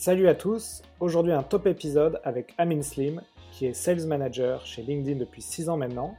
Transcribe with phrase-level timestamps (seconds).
[0.00, 3.20] Salut à tous, aujourd'hui un top épisode avec Amin Slim,
[3.50, 6.14] qui est Sales Manager chez LinkedIn depuis 6 ans maintenant.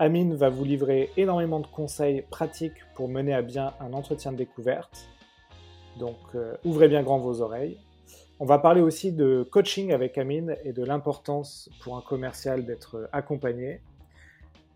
[0.00, 4.36] Amin va vous livrer énormément de conseils pratiques pour mener à bien un entretien de
[4.36, 5.08] découverte.
[5.96, 7.78] Donc euh, ouvrez bien grand vos oreilles.
[8.40, 13.08] On va parler aussi de coaching avec Amin et de l'importance pour un commercial d'être
[13.12, 13.80] accompagné.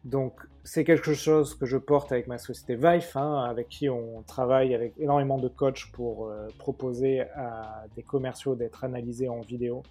[0.05, 4.23] Donc c'est quelque chose que je porte avec ma société Vive, hein, avec qui on
[4.23, 9.83] travaille avec énormément de coachs pour euh, proposer à des commerciaux d'être analysés en vidéo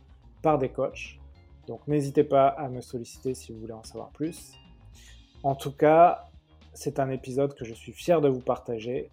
[0.41, 1.19] par des coachs.
[1.67, 4.53] Donc n'hésitez pas à me solliciter si vous voulez en savoir plus.
[5.43, 6.29] En tout cas,
[6.73, 9.09] c'est un épisode que je suis fier de vous partager.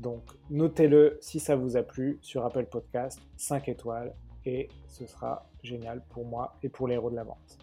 [0.00, 4.12] Donc notez-le si ça vous a plu sur Apple Podcast, 5 étoiles,
[4.44, 7.58] et ce sera génial pour moi et pour les héros de la vente.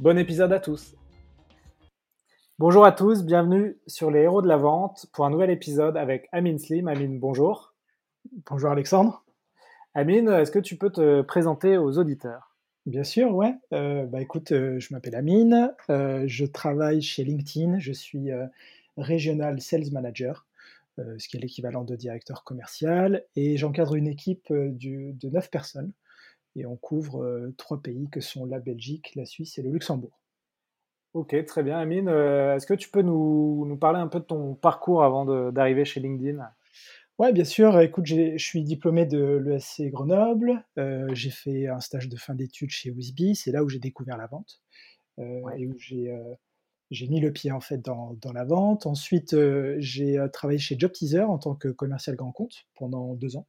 [0.00, 0.96] Bon épisode à tous
[2.60, 6.28] Bonjour à tous, bienvenue sur les héros de la vente pour un nouvel épisode avec
[6.30, 6.88] Amine Slim.
[6.88, 7.72] Amine, bonjour.
[8.50, 9.24] Bonjour Alexandre.
[9.94, 12.54] Amine, est-ce que tu peux te présenter aux auditeurs?
[12.84, 13.54] Bien sûr, ouais.
[13.72, 18.28] Euh, bah écoute, euh, je m'appelle Amine, euh, je travaille chez LinkedIn, je suis
[18.98, 20.46] Regional Sales Manager,
[20.98, 25.92] ce qui est l'équivalent de directeur commercial, et j'encadre une équipe de 9 personnes,
[26.56, 30.19] et on couvre trois pays que sont la Belgique, la Suisse et le Luxembourg.
[31.12, 31.78] Ok, très bien.
[31.78, 35.50] Amine, euh, est-ce que tu peux nous, nous, parler un peu de ton parcours avant
[35.50, 36.48] d'arriver chez LinkedIn?
[37.18, 37.80] Oui, bien sûr.
[37.80, 40.64] Écoute, je suis diplômé de l'ESC Grenoble.
[40.78, 43.34] Euh, j'ai fait un stage de fin d'études chez Wisby.
[43.34, 44.62] C'est là où j'ai découvert la vente
[45.18, 48.86] euh, et où j'ai mis le pied en fait dans, dans la vente.
[48.86, 49.34] Ensuite,
[49.78, 53.48] j'ai travaillé chez Job Teaser en tant que commercial grand compte pendant deux ans.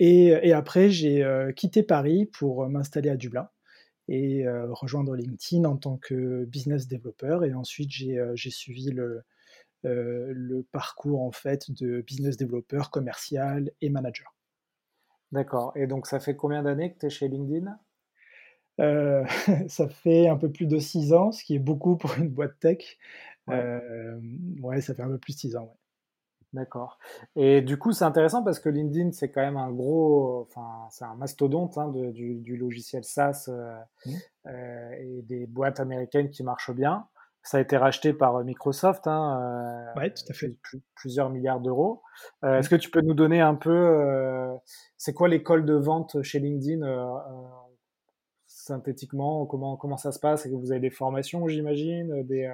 [0.00, 3.48] Et, et, après, j'ai quitté Paris pour m'installer à Dublin
[4.08, 7.44] et euh, rejoindre LinkedIn en tant que business développeur.
[7.44, 9.22] Et ensuite, j'ai euh, suivi le,
[9.84, 14.34] euh, le parcours en fait de business développeur, commercial et manager.
[15.32, 15.72] D'accord.
[15.76, 17.76] Et donc, ça fait combien d'années que tu es chez LinkedIn?
[19.68, 22.58] Ça fait un peu plus de six ans, ce qui est beaucoup pour une boîte
[22.60, 22.98] tech.
[24.60, 25.64] Ouais, ça fait un peu plus de six ans.
[25.66, 25.81] Ouais.
[26.52, 26.98] D'accord.
[27.34, 31.04] Et du coup, c'est intéressant parce que LinkedIn, c'est quand même un gros, enfin, c'est
[31.04, 33.74] un mastodonte hein, de, du, du, logiciel SaaS euh,
[34.04, 34.10] mmh.
[34.48, 37.06] euh, et des boîtes américaines qui marchent bien.
[37.42, 39.40] Ça a été racheté par euh, Microsoft, hein,
[39.96, 40.54] euh, ouais, tout à fait.
[40.94, 42.02] plusieurs milliards d'euros.
[42.42, 42.48] Mmh.
[42.48, 44.58] Est-ce que tu peux nous donner un peu,
[44.98, 46.86] c'est quoi l'école de vente chez LinkedIn
[48.46, 49.46] synthétiquement?
[49.46, 50.44] Comment comment ça se passe?
[50.44, 52.52] Est-ce que vous avez des formations, j'imagine, des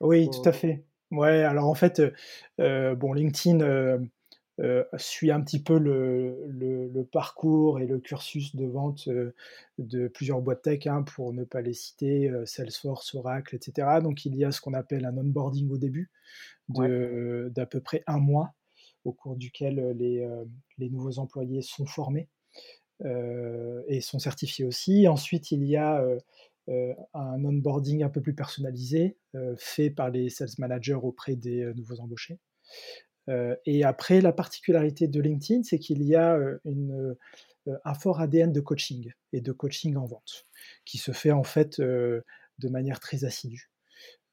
[0.00, 0.84] Oui, tout à fait.
[1.10, 2.00] Ouais, alors en fait,
[2.60, 3.98] euh, bon, LinkedIn euh,
[4.60, 9.08] euh, suit un petit peu le, le, parcours et le cursus de vente
[9.78, 14.00] de plusieurs boîtes tech, hein, pour ne pas les citer, Salesforce, Oracle, etc.
[14.02, 16.10] Donc il y a ce qu'on appelle un onboarding au début
[16.68, 18.52] d'à peu près un mois,
[19.04, 20.28] au cours duquel les,
[20.78, 22.28] les nouveaux employés sont formés.
[23.02, 25.08] et sont certifiés aussi.
[25.08, 26.18] Ensuite, il y a euh,
[27.14, 31.74] un onboarding un peu plus personnalisé euh, fait par les sales managers auprès des euh,
[31.74, 32.38] nouveaux embauchés.
[33.64, 36.36] et après, la particularité de LinkedIn, c'est qu'il y a
[37.84, 40.48] un fort ADN de coaching et de coaching en vente
[40.84, 43.70] qui se fait en fait de manière très assidue.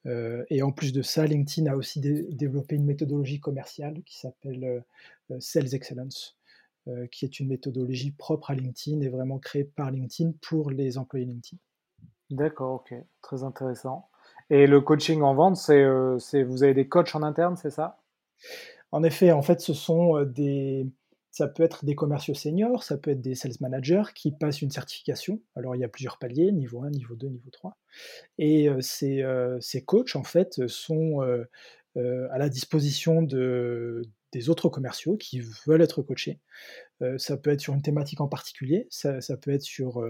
[0.05, 4.83] et en plus de ça, LinkedIn a aussi développé une méthodologie commerciale qui s'appelle
[5.39, 6.39] Sales Excellence,
[7.11, 11.25] qui est une méthodologie propre à LinkedIn et vraiment créée par LinkedIn pour les employés
[11.25, 11.59] LinkedIn.
[12.29, 14.09] D'accord, ok, très intéressant.
[14.49, 17.99] Et le coaching en vente, c'est, euh, vous avez des coachs en interne, c'est ça?
[18.91, 20.87] En effet, en fait, ce sont euh, des,
[21.31, 24.71] ça peut être des commerciaux seniors, ça peut être des sales managers qui passent une
[24.71, 25.41] certification.
[25.55, 27.77] Alors il y a plusieurs paliers, niveau 1, niveau 2, niveau 3.
[28.37, 29.23] Et euh, ces,
[29.61, 31.21] ces, coachs, en fait, sont
[31.95, 36.39] à la disposition de, des autres commerciaux qui veulent être coachés.
[37.17, 40.03] ça peut être sur une thématique en particulier, ça, ça peut être sur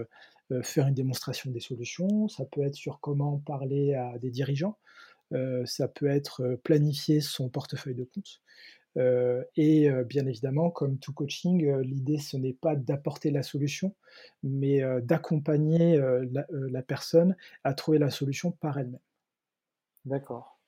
[0.62, 4.78] faire une démonstration des solutions, ça peut être sur comment parler à des dirigeants,
[5.32, 8.40] euh, ça peut être euh, planifier son portefeuille de compte.
[9.56, 13.94] et bien évidemment, comme tout coaching, l'idée ce n'est pas d'apporter la solution,
[14.42, 16.00] mais d'accompagner
[16.32, 18.98] la, personne à trouver la solution par elle-même.
[20.04, 20.58] D'accord,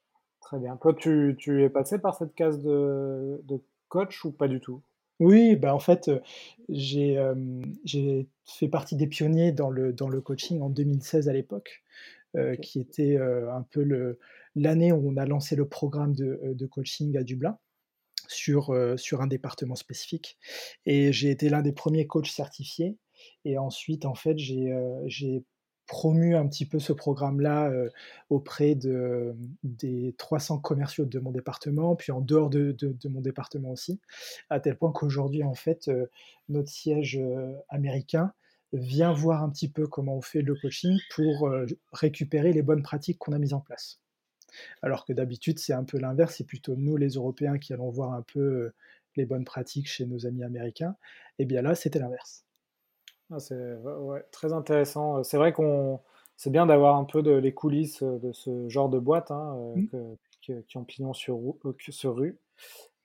[0.41, 0.77] très bien.
[0.77, 4.81] Toi, tu, es passé par cette case de coach ou pas du tout?
[5.21, 6.11] Oui, bah, en fait,
[6.69, 7.17] j'ai,
[8.45, 11.83] fait partie des pionniers dans le dans le coaching en 2016 à l'époque,
[12.63, 14.19] qui était, un peu le
[14.57, 17.57] l'année où on a lancé le programme de, de coaching à Dublin
[18.27, 20.39] sur, sur un département spécifique.
[20.87, 22.97] Et j'ai été l'un des premiers coachs certifiés.
[23.45, 24.75] Et ensuite, en fait, j'ai,
[25.07, 25.45] j'ai
[25.91, 27.73] promu un petit peu ce programme-là
[28.29, 29.35] auprès de,
[29.65, 32.77] des 300 commerciaux de mon département, puis en dehors de,
[33.09, 33.99] mon département aussi,
[34.51, 35.91] à tel point qu'aujourd'hui, en fait,
[36.49, 37.21] notre siège
[37.69, 38.33] américain
[38.73, 41.51] vient voir un petit peu comment on fait le coaching pour
[41.93, 44.01] récupérer les bonnes pratiques qu'on a mises en place.
[44.83, 48.13] Alors que d'habitude, c'est un peu l'inverse, c'est plutôt nous, les Européens, qui allons voir
[48.13, 48.71] un peu
[49.17, 50.95] les bonnes pratiques chez nos amis américains.
[51.41, 52.45] Et bien là, c'était l'inverse.
[53.31, 53.77] Ah, c'est
[54.33, 55.23] très intéressant.
[55.23, 56.01] C'est vrai qu'on
[56.41, 60.15] c'est bien d'avoir un peu de, les coulisses de ce genre de boîte hein, mmh.
[60.41, 61.39] qui, ont pignon sur,
[61.91, 62.39] sur, rue.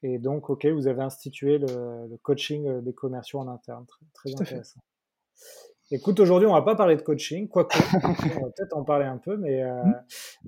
[0.03, 3.85] Et donc, ok, vous avez institué le, coaching des commerciaux en interne.
[4.13, 4.79] Très, intéressant.
[5.91, 7.77] Écoute, aujourd'hui, on va pas parler de coaching, quoique,
[8.37, 9.83] on va peut-être en parler un peu, mais euh,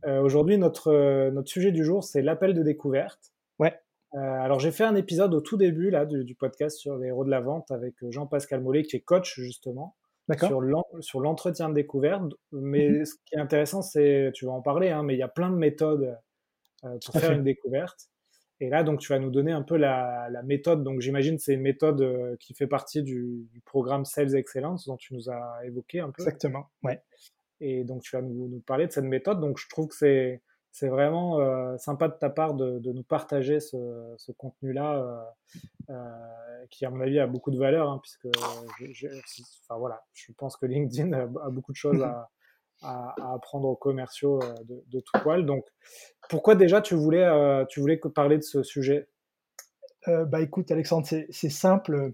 [0.05, 0.09] mmh.
[0.23, 3.33] aujourd'hui, notre, notre sujet du jour, c'est l'appel de découverte.
[3.59, 3.77] Ouais.
[4.13, 7.25] Euh, alors j'ai fait un épisode au tout début là du, podcast sur les héros
[7.25, 9.95] de la vente avec euh, Jean-Pascal Mollet qui est coach justement
[11.01, 12.33] sur l'entretien de découverte.
[12.51, 13.05] Mais mhm.
[13.05, 15.49] ce qui est intéressant, c'est, tu vas en parler, hein, mais il y a plein
[15.49, 16.17] de méthodes
[16.83, 18.09] euh, pour faire une découverte.
[18.59, 20.83] Et là, donc, tu vas nous donner un peu la, méthode.
[20.83, 25.29] Donc, j'imagine c'est une méthode qui fait partie du, programme Sales Excellence dont tu nous
[25.29, 26.23] as évoqué un peu.
[26.23, 27.01] Exactement, ouais.
[27.61, 29.39] Et donc, tu vas nous, nous parler de cette méthode.
[29.39, 30.41] Donc, je trouve que c'est
[30.77, 35.23] c'est vraiment euh, sympa de ta part de, nous partager ce, contenu-là, euh,
[35.89, 38.27] euh, qui à mon avis a beaucoup de valeur, hein, puisque
[38.93, 42.29] je, enfin, voilà, je pense que LinkedIn a, beaucoup de choses à,
[43.33, 45.47] apprendre aux commerciaux de, de, tout poil.
[45.47, 45.65] Donc,
[46.29, 47.27] pourquoi déjà tu voulais,
[47.69, 49.07] tu voulais parler de ce sujet?
[50.05, 52.13] Bah écoute, Alexandre, c'est simple.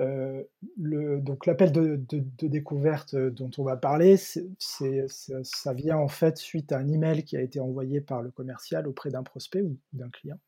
[0.00, 0.44] Euh,
[0.76, 2.00] donc l'appel de,
[2.42, 7.36] découverte euh, dont on va parler, ça vient en fait suite à un email qui
[7.36, 10.38] a été envoyé par le commercial auprès d'un prospect ou d'un client.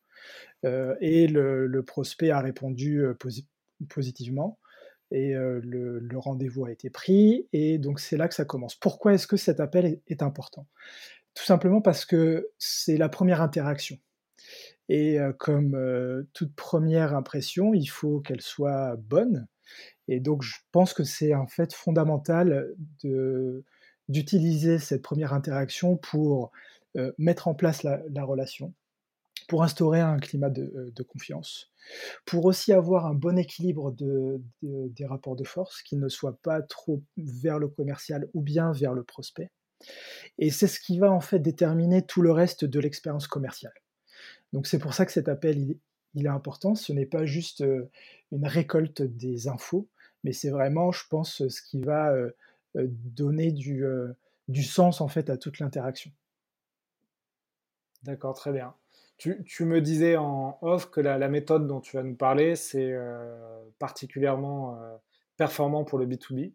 [0.64, 3.02] Euh, et le, prospect a répondu
[3.88, 4.58] positivement
[5.10, 8.76] et le, rendez-vous a été pris et donc c'est là que ça commence.
[8.76, 10.68] Pourquoi est-ce que cet appel est important?
[11.34, 13.98] Tout simplement parce que c'est la première interaction.
[14.92, 19.46] Et comme toute première impression, il faut qu'elle soit bonne.
[20.08, 22.74] Et donc, je pense que c'est en fait fondamental
[24.08, 26.50] d'utiliser cette première interaction pour
[27.18, 28.74] mettre en place la, relation,
[29.46, 31.70] pour instaurer un climat de, confiance,
[32.24, 33.94] pour aussi avoir un bon équilibre
[34.62, 38.92] des rapports de force, qui ne soient pas trop vers le commercial ou bien vers
[38.92, 39.52] le prospect.
[40.38, 43.72] Et c'est ce qui va en fait déterminer tout le reste de l'expérience commerciale.
[44.52, 45.76] Donc c'est pour ça que cet appel,
[46.14, 46.74] il, est important.
[46.74, 47.64] Ce n'est pas juste
[48.32, 49.88] une récolte des infos,
[50.24, 52.14] mais c'est vraiment, je pense, ce qui va
[52.74, 53.84] donner du,
[54.62, 56.10] sens en fait à toute l'interaction.
[58.02, 58.74] D'accord, très bien.
[59.18, 62.92] Tu, tu, me disais en off que la, méthode dont tu vas nous parler, c'est
[63.78, 64.78] particulièrement
[65.36, 66.52] performant pour le B2B.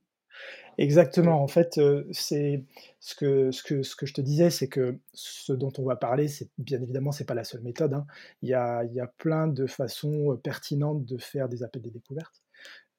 [0.78, 1.42] Exactement.
[1.42, 1.80] En fait,
[2.12, 2.64] c'est
[3.00, 5.96] ce que, ce, que, ce que je te disais, c'est que ce dont on va
[5.96, 7.94] parler, c'est bien évidemment, c'est pas la seule méthode.
[7.94, 8.06] Hein.
[8.42, 11.90] Il, y a, il, y a, plein de façons pertinentes de faire des appels de
[11.90, 12.44] découverte.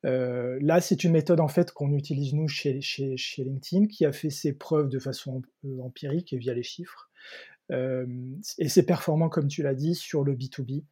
[0.04, 4.12] là, c'est une méthode en fait qu'on utilise nous chez, chez, chez, LinkedIn, qui a
[4.12, 5.42] fait ses preuves de façon
[5.82, 7.10] empirique et via les chiffres.
[7.70, 10.84] et c'est performant, comme tu l'as dit, sur le B2B.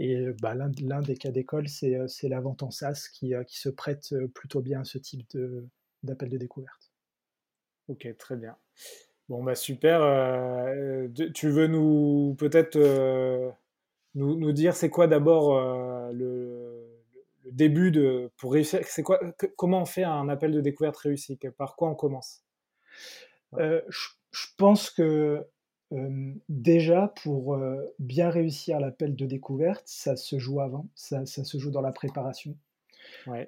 [0.00, 4.12] Et bah, l'un des cas d'école, c'est la vente en SaaS qui, qui se prête
[4.34, 5.68] plutôt bien à ce type de,
[6.02, 6.92] d'appel de découverte.
[7.88, 8.56] Ok, très bien.
[9.28, 10.02] Bon, bah super.
[10.02, 13.50] Euh, tu veux nous peut-être euh,
[14.14, 16.86] nous, nous, dire c'est quoi d'abord euh, le,
[17.50, 19.20] début de pour réussir C'est quoi
[19.56, 21.38] Comment on fait un appel de découverte réussi?
[21.56, 22.44] Par quoi on commence?
[23.58, 25.46] Je, pense que
[26.48, 27.58] déjà pour
[27.98, 32.56] bien réussir l'appel de découverte, ça se joue avant, ça se joue dans la préparation.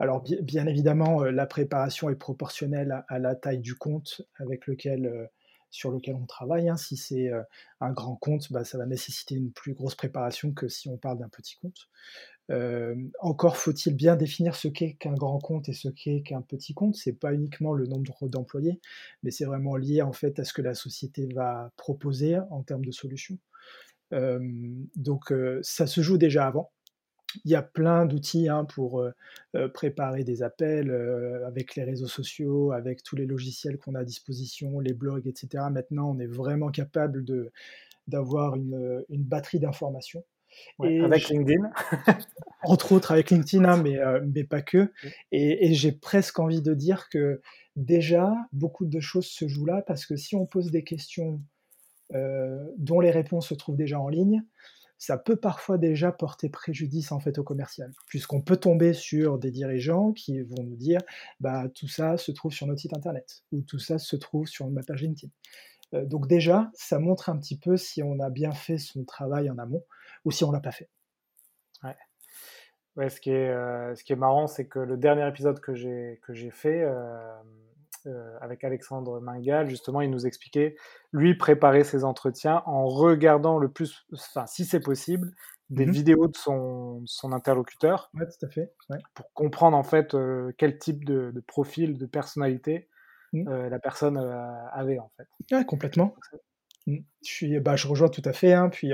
[0.00, 5.26] Alors bien, évidemment, euh, la préparation est proportionnelle à, la taille du compte euh,
[5.70, 6.68] sur lequel on travaille.
[6.68, 6.76] Hein.
[6.76, 7.42] Si c'est euh,
[7.80, 11.18] un grand compte, bah, ça va nécessiter une plus grosse préparation que si on parle
[11.18, 11.88] d'un petit compte.
[13.20, 16.94] encore faut-il bien définir ce qu'est qu'un grand compte et ce qu'est qu'un petit compte.
[16.96, 18.80] C'est pas uniquement le nombre d'employés,
[19.22, 22.84] mais c'est vraiment lié en fait à ce que la société va proposer en termes
[22.84, 23.38] de solutions.
[24.12, 26.73] donc ça se joue déjà avant.
[27.44, 29.12] Il y a plein d'outils hein, pour euh,
[29.54, 34.00] euh, préparer des appels euh, avec les réseaux sociaux, avec tous les logiciels qu'on a
[34.00, 35.64] à disposition, les blogs, etc.
[35.70, 37.50] Maintenant, on est vraiment capable de,
[38.06, 40.24] d'avoir une, une batterie d'informations.
[40.80, 41.70] avec LinkedIn
[42.62, 43.98] Entre autres avec LinkedIn, hein, mais,
[44.34, 44.92] mais pas que.
[45.32, 47.40] Et, et j'ai presque envie de dire que
[47.76, 51.40] déjà, beaucoup de choses se jouent là, parce que si on pose des questions
[52.10, 54.44] dont les réponses se trouvent déjà en ligne,
[54.98, 59.50] ça peut parfois déjà porter préjudice en fait au commercial, puisqu'on peut tomber sur des
[59.50, 61.00] dirigeants qui vont nous dire
[61.40, 64.68] bah, tout ça se trouve sur notre site internet ou tout ça se trouve sur
[64.68, 65.32] ma page LinkedIn.
[65.94, 69.50] Euh, donc déjà, ça montre un petit peu si on a bien fait son travail
[69.50, 69.84] en amont
[70.24, 70.88] ou si on l'a pas fait.
[71.82, 71.96] Ouais.
[72.96, 75.74] ouais ce, qui est, euh, ce qui est marrant, c'est que le dernier épisode que
[75.74, 76.84] j'ai fait,
[78.06, 80.76] euh, avec Alexandre Mingal, justement, il nous expliquait,
[81.12, 85.32] lui, préparer ses entretiens en regardant le plus, enfin, si c'est possible,
[85.70, 88.10] des mmh vidéos de son, son interlocuteur.
[88.12, 88.74] Ouais, tout à fait.
[89.14, 92.90] Pour comprendre, en fait, euh, quel type de, profil, de personnalité
[93.32, 93.48] mmh.
[93.48, 95.56] euh, la personne avait, en fait.
[95.56, 96.14] Ouais, complètement.
[96.86, 96.98] Mmh.
[97.22, 98.52] Je, suis, bah, je rejoins tout à fait.
[98.52, 98.92] Hein, puis,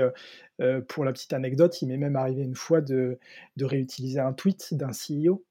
[0.87, 3.19] pour la petite anecdote, il m'est même arrivé une fois de,
[3.57, 5.43] de réutiliser un tweet d'un CEO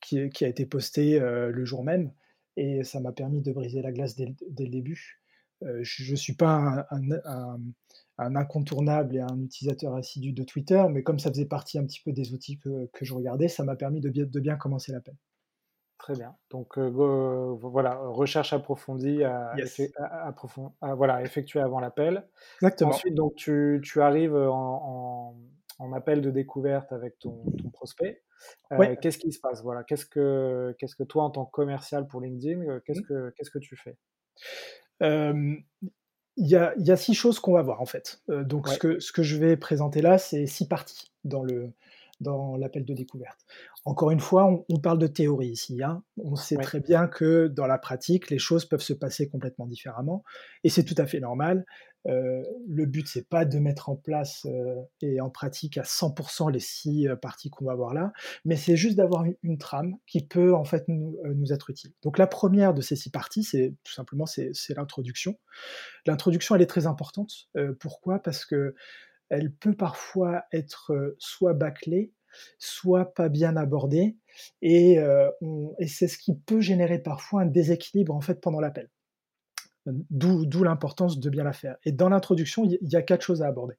[0.00, 2.12] qui, qui, a été posté le jour même
[2.60, 5.22] et ça m'a permis de briser la glace dès, le début.
[5.62, 11.18] Euh, je ne suis pas un, incontournable et un utilisateur assidu de Twitter, mais comme
[11.18, 14.10] ça faisait partie un petit peu des outils que, je regardais, ça m'a permis de
[14.10, 15.16] bien, de bien commencer l'appel.
[15.96, 16.34] Très bien.
[16.50, 19.54] Donc euh, voilà, recherche approfondie à,
[20.94, 22.26] voilà, effectuer avant l'appel.
[22.56, 22.90] Exactement.
[22.90, 25.34] Ensuite, donc, tu, arrives en,
[25.92, 28.22] appel de découverte avec ton prospect.
[28.72, 29.62] Euh, qu'est-ce qui se passe?
[29.62, 33.06] Voilà, qu'est-ce que qu'est-ce que toi en tant que commercial pour LinkedIn, euh, qu'est-ce mmh.
[33.06, 33.96] que qu'est-ce que tu fais?
[36.36, 38.22] Il y, a, y, a, six choses qu'on va voir en fait.
[38.30, 41.72] Euh, donc ce, que, ce que je vais présenter là, c'est six parties dans le
[42.20, 43.40] dans l'appel de découverte.
[43.84, 45.82] Encore une fois, on, parle de théorie ici.
[45.82, 46.02] Hein.
[46.18, 50.22] On sait très bien que dans la pratique, les choses peuvent se passer complètement différemment,
[50.62, 51.64] et c'est tout à fait normal.
[52.06, 56.50] Euh, le but, c'est pas de mettre en place euh, et en pratique à 100%
[56.50, 58.12] les six euh, parties qu'on va voir là,
[58.44, 61.18] mais c'est juste d'avoir une, trame qui peut en fait nous,
[61.50, 61.92] être utile.
[62.02, 65.38] Donc la première de ces six parties, c'est tout simplement c'est l'introduction.
[66.06, 67.48] L'introduction, elle est très importante.
[67.78, 68.20] pourquoi?
[68.20, 68.74] Parce que
[69.28, 72.12] elle peut parfois être soit bâclée,
[72.58, 74.16] soit pas bien abordée,
[74.62, 74.98] et,
[75.78, 78.88] et c'est ce qui peut générer parfois un déséquilibre en fait pendant l'appel.
[79.86, 81.76] D'où l'importance de bien la faire.
[81.84, 83.76] Et dans l'introduction, il y, a quatre choses à aborder.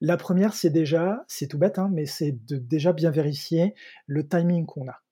[0.00, 3.74] La première, c'est déjà, c'est tout bête, hein, mais c'est de déjà bien vérifier
[4.06, 5.02] le timing qu'on a.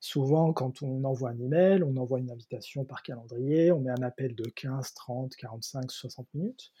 [0.00, 4.02] Souvent, quand on envoie un email, on envoie une invitation par calendrier, on met un
[4.02, 6.72] appel de 15, 30, 45, 60 minutes.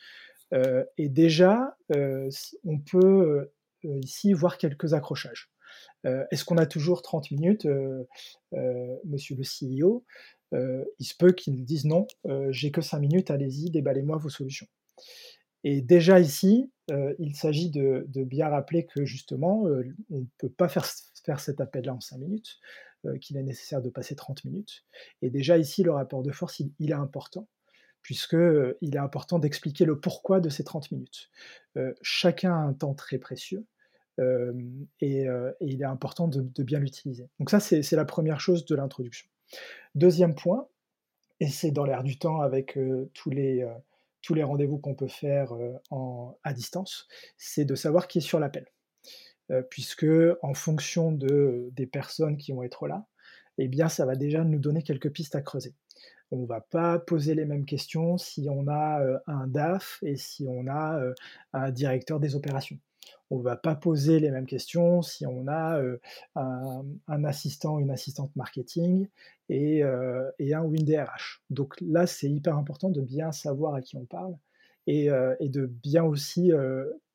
[0.54, 2.30] Euh, et déjà, euh,
[2.64, 3.50] on peut
[3.84, 5.50] euh, ici voir quelques accrochages.
[6.04, 7.66] Est-ce qu'on a toujours 30 minutes,
[8.52, 10.04] monsieur le CEO
[10.54, 14.28] euh, il se peut qu'ils disent non, euh, j'ai que 5 minutes, allez-y, déballez-moi vos
[14.28, 14.66] solutions.
[15.64, 19.62] Et déjà ici, euh, il s'agit de, bien rappeler que justement,
[20.10, 20.86] on ne peut pas faire,
[21.24, 22.58] faire cet appel-là en 5 minutes,
[23.20, 24.84] qu'il est nécessaire de passer 30 minutes.
[25.22, 27.48] Et déjà ici, le rapport de force, il, est important,
[28.02, 31.30] puisqu'il est important d'expliquer le pourquoi de ces 30 minutes.
[32.02, 33.64] chacun a un temps très précieux,
[34.18, 35.26] et,
[35.60, 37.28] il est important de bien l'utiliser.
[37.38, 39.28] Donc ça, c'est la première chose de l'introduction.
[39.94, 40.68] Deuxième point,
[41.40, 42.78] et c'est dans l'air du temps avec
[43.14, 43.66] tous les,
[44.34, 45.52] les rendez-vous qu'on peut faire
[46.42, 47.06] à distance,
[47.36, 48.66] c'est de savoir qui est sur l'appel.
[49.70, 50.06] puisque
[50.42, 53.06] en fonction de, des personnes qui vont être là,
[53.58, 55.74] eh bien, ça va déjà nous donner quelques pistes à creuser.
[56.30, 60.46] On ne va pas poser les mêmes questions si on a un DAF et si
[60.48, 61.00] on a
[61.52, 62.78] un directeur des opérations
[63.30, 65.80] on va pas poser les mêmes questions si on a
[66.36, 69.08] un, assistant, une assistante marketing
[69.48, 71.06] et, un ou une.
[71.50, 74.36] Donc là, c'est hyper important de bien savoir à qui on parle
[74.86, 76.52] et, de bien aussi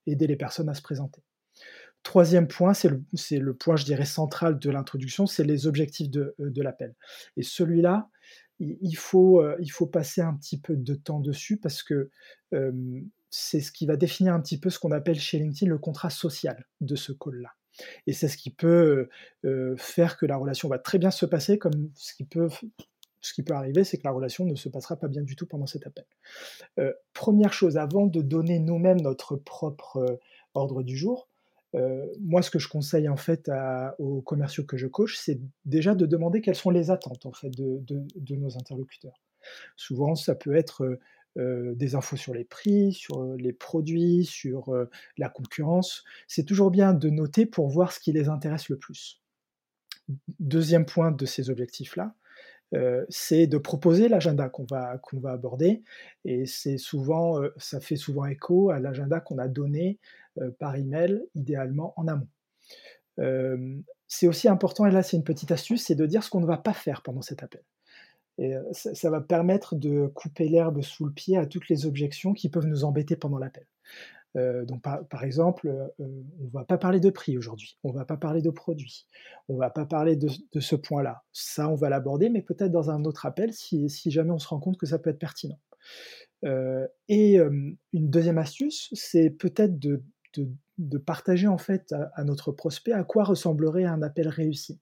[0.05, 1.21] aider les personnes à se présenter.
[2.03, 6.95] Troisième point, c'est le, point, je dirais, central de l'introduction, c'est les objectifs de, l'appel.
[7.37, 8.09] Et celui-là,
[8.59, 12.09] il faut, il faut passer un petit peu de temps dessus parce que
[13.31, 16.09] c'est ce qui va définir un petit peu ce qu'on appelle chez LinkedIn le contrat
[16.09, 17.49] social de ce call-là.
[18.05, 19.09] Et c'est ce qui peut
[19.45, 22.49] euh, faire que la relation va très bien se passer, comme ce qui peut,
[23.21, 25.47] ce qui peut arriver, c'est que la relation ne se passera pas bien du tout
[25.47, 26.05] pendant cet appel.
[26.77, 30.19] Euh, première chose, avant de donner nous-mêmes notre propre euh,
[30.53, 31.29] ordre du jour,
[32.19, 33.49] moi, ce que je conseille en fait
[33.97, 37.49] aux commerciaux que je coach, c'est déjà de demander quelles sont les attentes en fait
[37.49, 39.21] de, de nos interlocuteurs.
[39.77, 40.99] Souvent, ça peut être
[41.37, 46.03] euh, des infos sur les prix, sur euh, les produits, sur euh, la concurrence.
[46.27, 49.21] C'est toujours bien de noter pour voir ce qui les intéresse le plus.
[50.39, 52.15] Deuxième point de ces objectifs-là,
[53.09, 55.83] c'est de proposer l'agenda qu'on va, aborder.
[56.25, 59.99] Et c'est souvent, ça fait souvent écho à l'agenda qu'on a donné
[60.59, 62.27] par email, idéalement en amont.
[64.07, 66.47] c'est aussi important, et là c'est une petite astuce, c'est de dire ce qu'on ne
[66.47, 67.61] va pas faire pendant cet appel.
[68.41, 72.49] Et ça, va permettre de couper l'herbe sous le pied à toutes les objections qui
[72.49, 73.67] peuvent nous embêter pendant l'appel.
[74.33, 78.17] donc par, exemple, on ne va pas parler de prix aujourd'hui, on ne va pas
[78.17, 79.05] parler de produits,
[79.47, 81.23] on ne va pas parler de, ce point-là.
[81.31, 84.59] Ça, on va l'aborder, mais peut-être dans un autre appel si, jamais on se rend
[84.59, 85.59] compte que ça peut être pertinent.
[87.07, 90.01] et une deuxième astuce, c'est peut-être de,
[91.05, 94.79] partager en fait à, notre prospect à quoi ressemblerait un appel réussi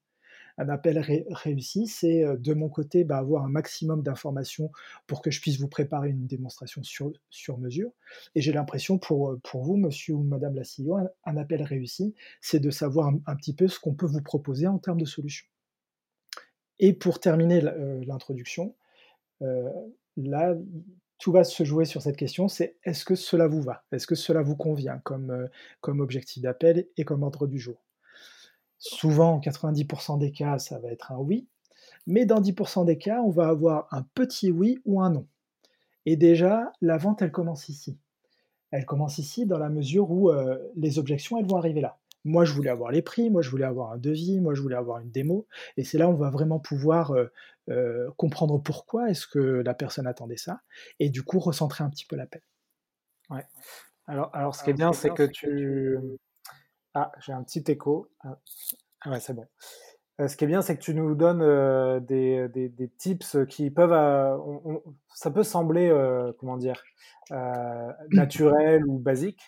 [0.59, 0.99] un appel
[1.31, 4.71] réussi, c'est de mon côté bah, avoir un maximum d'informations
[5.07, 7.91] pour que je puisse vous préparer une démonstration sur, sur mesure.
[8.35, 12.59] Et j'ai l'impression pour, pour vous, monsieur ou madame la CEO, un, appel réussi, c'est
[12.59, 15.47] de savoir un, petit peu ce qu'on peut vous proposer en termes de solutions.
[16.77, 17.61] Et pour terminer
[18.05, 18.75] l'introduction,
[20.17, 20.55] là,
[21.19, 23.85] tout va se jouer sur cette question, c'est est-ce que cela vous va?
[23.93, 27.81] Est-ce que cela vous convient comme objectif d'appel et comme ordre du jour?
[28.79, 31.47] Souvent, en 90% des cas, ça va être un oui,
[32.07, 35.27] mais dans 10% des cas, on va avoir un petit oui ou un non.
[36.05, 37.97] Et déjà, la vente, elle commence ici.
[38.71, 41.99] Elle commence ici dans la mesure où euh, les objections, elles vont arriver là.
[42.25, 44.75] Moi, je voulais avoir les prix, moi, je voulais avoir un devis, moi, je voulais
[44.75, 45.47] avoir une démo.
[45.77, 47.31] Et c'est là où on va vraiment pouvoir euh,
[47.69, 50.61] euh, comprendre pourquoi est-ce que la personne attendait ça,
[50.99, 52.41] et du coup, recentrer un petit peu l'appel.
[53.29, 53.45] Ouais.
[54.07, 55.97] Alors, alors, ce qui est bien, c'est que tu,
[56.99, 58.09] ah, j'ai un petit écho.
[58.23, 58.37] Ah,
[59.01, 59.45] ah ouais, c'est bon.
[60.19, 63.71] Euh, ce qui est bien, c'est que tu nous donnes euh, des, des, tips qui
[63.71, 63.93] peuvent.
[63.93, 64.37] Euh,
[65.13, 65.89] ça peut sembler,
[66.39, 66.83] comment dire,
[68.11, 69.41] naturel ou basique,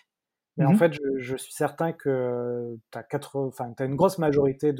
[0.56, 3.06] mais en mmh fait, je, suis certain que tu as,
[3.78, 4.72] as, une grosse majorité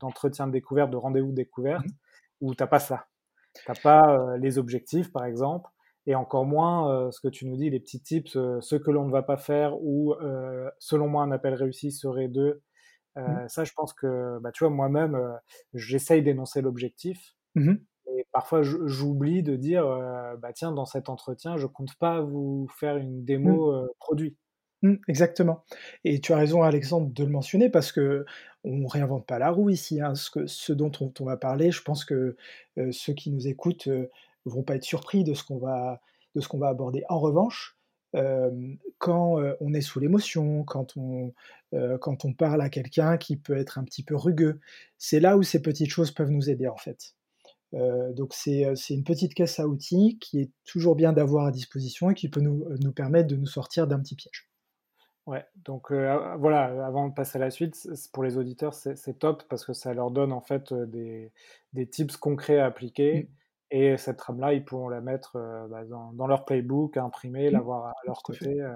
[0.00, 1.92] d'entretiens de, de, découverte, de rendez-vous de découverte, mmh
[2.40, 3.08] où tu n'as pas ça.
[3.54, 5.68] Tu n'as pas les objectifs, par exemple,
[6.08, 8.90] et encore moins euh, ce que tu nous dis, les petits tips, euh, ce que
[8.90, 12.62] l'on ne va pas faire ou euh, selon moi un appel réussi serait de.
[13.16, 13.48] Mmh.
[13.48, 15.18] Ça, je pense que, bah, tu vois, moi-même,
[15.74, 17.34] j'essaye d'énoncer l'objectif.
[17.54, 17.74] Mmh
[18.16, 19.84] et parfois, j'oublie de dire,
[20.40, 23.88] bah, tiens, dans cet entretien, je compte pas vous faire une démo mmh.
[23.98, 24.36] produit.
[25.08, 25.64] exactement.
[26.04, 28.24] Et tu as raison, Alexandre, de le mentionner parce que
[28.64, 30.00] on réinvente pas la roue ici.
[30.00, 30.14] Hein.
[30.14, 32.36] Ce, que, ce, dont on, va parler, je pense que
[32.92, 33.88] ceux qui nous écoutent
[34.48, 36.00] vont pas être surpris de ce qu'on va,
[36.34, 37.04] de ce qu'on va aborder.
[37.08, 37.78] En revanche,
[38.98, 41.34] quand on est sous l'émotion, quand on,
[42.00, 44.60] quand on parle à quelqu'un qui peut être un petit peu rugueux,
[44.96, 47.14] c'est là où ces petites choses peuvent nous aider en fait.
[47.72, 52.14] donc c'est une petite caisse à outils qui est toujours bien d'avoir à disposition et
[52.14, 54.48] qui peut nous, nous permettre de nous sortir d'un petit piège.
[55.26, 57.76] Ouais, donc voilà, avant de passer à la suite,
[58.14, 61.30] pour les auditeurs, c'est top parce que ça leur donne en fait des,
[61.74, 63.24] des tips concrets à appliquer.
[63.24, 63.26] Mmh.
[63.70, 67.52] Et cette trame-là, ils pourront la mettre euh, bah, dans, leur playbook, imprimer, mmh.
[67.52, 68.60] l'avoir à leur côté.
[68.60, 68.72] Euh,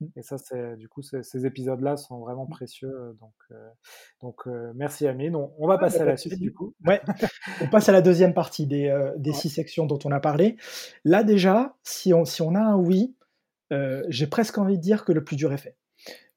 [0.00, 0.06] mmh.
[0.16, 2.50] et ça, c'est du coup, ces épisodes-là sont vraiment mmh.
[2.50, 2.94] précieux.
[2.94, 3.34] Euh, donc,
[4.20, 5.34] donc merci Amine.
[5.36, 6.74] On, va passer à la suite du coup.
[6.86, 7.02] Ouais.
[7.62, 10.56] on passe à la deuxième partie des, des six sections dont on a parlé.
[11.04, 13.16] Là déjà, si on, si on a un oui,
[14.08, 15.76] j'ai presque envie de dire que le plus dur est fait.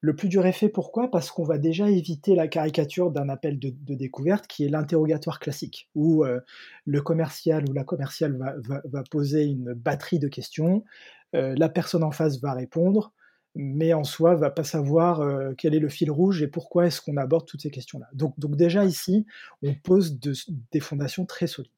[0.00, 1.10] Le plus dur est fait, pourquoi?
[1.10, 5.90] Parce qu'on va déjà éviter la caricature d'un appel de, découverte qui est l'interrogatoire classique,
[5.96, 6.40] où euh,
[6.84, 10.84] le commercial ou la commerciale va, poser une batterie de questions,
[11.34, 13.12] euh, la personne en face va répondre,
[13.56, 17.00] mais en soi va pas savoir euh, quel est le fil rouge et pourquoi est-ce
[17.00, 18.06] qu'on aborde toutes ces questions-là.
[18.12, 19.26] Donc, déjà ici,
[19.62, 21.72] on pose des fondations très solides.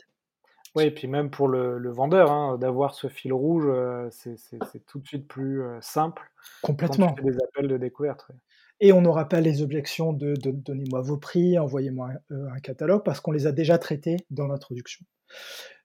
[0.77, 5.01] Oui, et puis même pour le, vendeur, hein, d'avoir ce fil rouge, euh, c'est tout
[5.01, 6.23] de suite plus euh, simple
[6.63, 7.09] Complètement.
[7.09, 8.31] quand tu fais des appels de découverte.
[8.79, 13.21] Et on n'aura pas les objections de, donnez-moi vos prix, envoyez-moi un, euh, catalogue, parce
[13.21, 15.05] qu'on les a déjà traités dans l'introduction.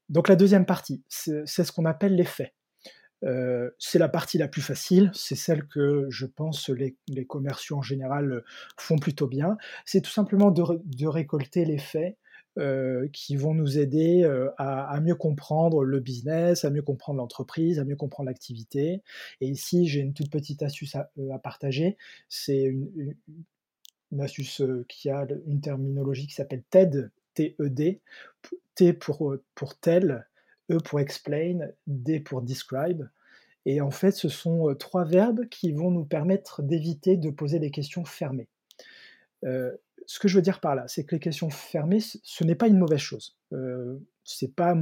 [0.08, 2.54] Donc la deuxième partie, c'est ce qu'on appelle les faits.
[3.80, 7.82] c'est la partie la plus facile, c'est celle que je pense les, les, commerciaux en
[7.82, 8.44] général
[8.78, 9.58] font plutôt bien.
[9.84, 12.18] C'est tout simplement de, de récolter les faits
[12.58, 17.80] euh, qui vont nous aider euh, à, mieux comprendre le business, à mieux comprendre l'entreprise,
[17.80, 19.02] à mieux comprendre l'activité.
[19.42, 21.98] Et ici, j'ai une toute petite astuce à, euh, partager.
[22.30, 23.14] C'est une,
[24.22, 28.00] astuce qui a une terminologie qui s'appelle TED, T-E-D.
[28.76, 30.26] T pour, pour tell,
[30.72, 33.10] E pour explain, D pour describe.
[33.66, 37.72] Et en fait, ce sont trois verbes qui vont nous permettre d'éviter de poser des
[37.72, 38.48] questions fermées
[40.08, 42.68] ce que je veux dire par là, c'est que les questions fermées, ce n'est pas
[42.68, 43.38] une mauvaise chose.
[43.54, 44.76] Euh, c'est pas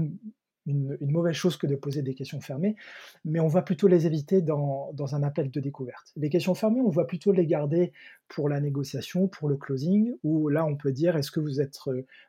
[0.65, 2.77] une, mauvaise chose que de poser des questions fermées,
[3.25, 6.13] mais on va plutôt les éviter dans, un appel de découverte.
[6.15, 7.91] Les questions fermées, on va plutôt les garder
[8.29, 11.77] pour la négociation, pour le closing, où là on peut dire est-ce que vous êtes,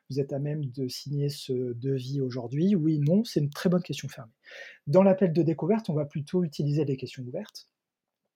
[0.09, 2.75] vous êtes à même de signer ce devis aujourd'hui?
[2.75, 4.33] Oui, non, c'est une très bonne question fermée.
[4.85, 7.69] Dans l'appel de découverte, on va plutôt utiliser les questions ouvertes.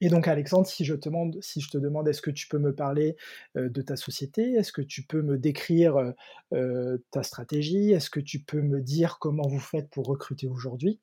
[0.02, 2.60] Et donc Alexandre, si je, te demande, si je te demande est-ce que tu peux
[2.60, 3.18] me parler
[3.56, 6.14] de ta société, est-ce que tu peux me décrire
[6.52, 11.02] ta stratégie, est-ce que tu peux me dire comment vous faites pour recruter aujourd'hui,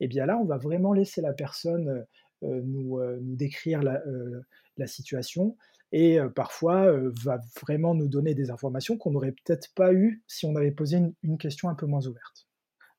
[0.00, 2.06] eh bien là, on va vraiment laisser la personne
[2.42, 5.56] nous, décrire la situation
[5.92, 6.92] et parfois
[7.24, 10.98] va vraiment nous donner des informations qu'on n'aurait peut-être pas eues si on avait posé
[11.22, 12.45] une, question un peu moins ouverte.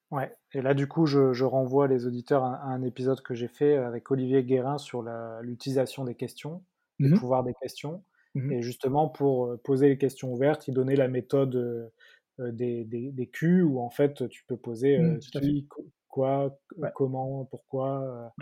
[0.10, 3.76] Ouais, et là du coup je, renvoie les auditeurs à, un épisode que j'ai fait
[3.76, 5.04] avec Olivier Guérin sur
[5.42, 6.64] l'utilisation des questions,
[7.00, 8.04] le mmh pouvoir des questions.
[8.36, 11.92] Mmh et justement pour poser les questions ouvertes, il donnait la méthode
[12.40, 15.68] des, des, des Q où en fait tu peux poser mmh, qui,
[16.08, 16.58] quoi,
[16.96, 18.34] comment, pourquoi.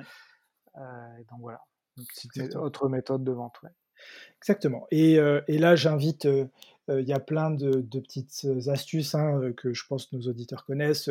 [0.75, 1.61] donc voilà,
[1.97, 3.55] une petite autre méthode de vente.
[3.63, 3.71] Ouais.
[4.39, 4.85] Exactement.
[4.91, 5.13] Et,
[5.47, 6.27] et là, j'invite,
[6.89, 11.09] il y a plein de, petites astuces hein, que je pense que nos auditeurs connaissent.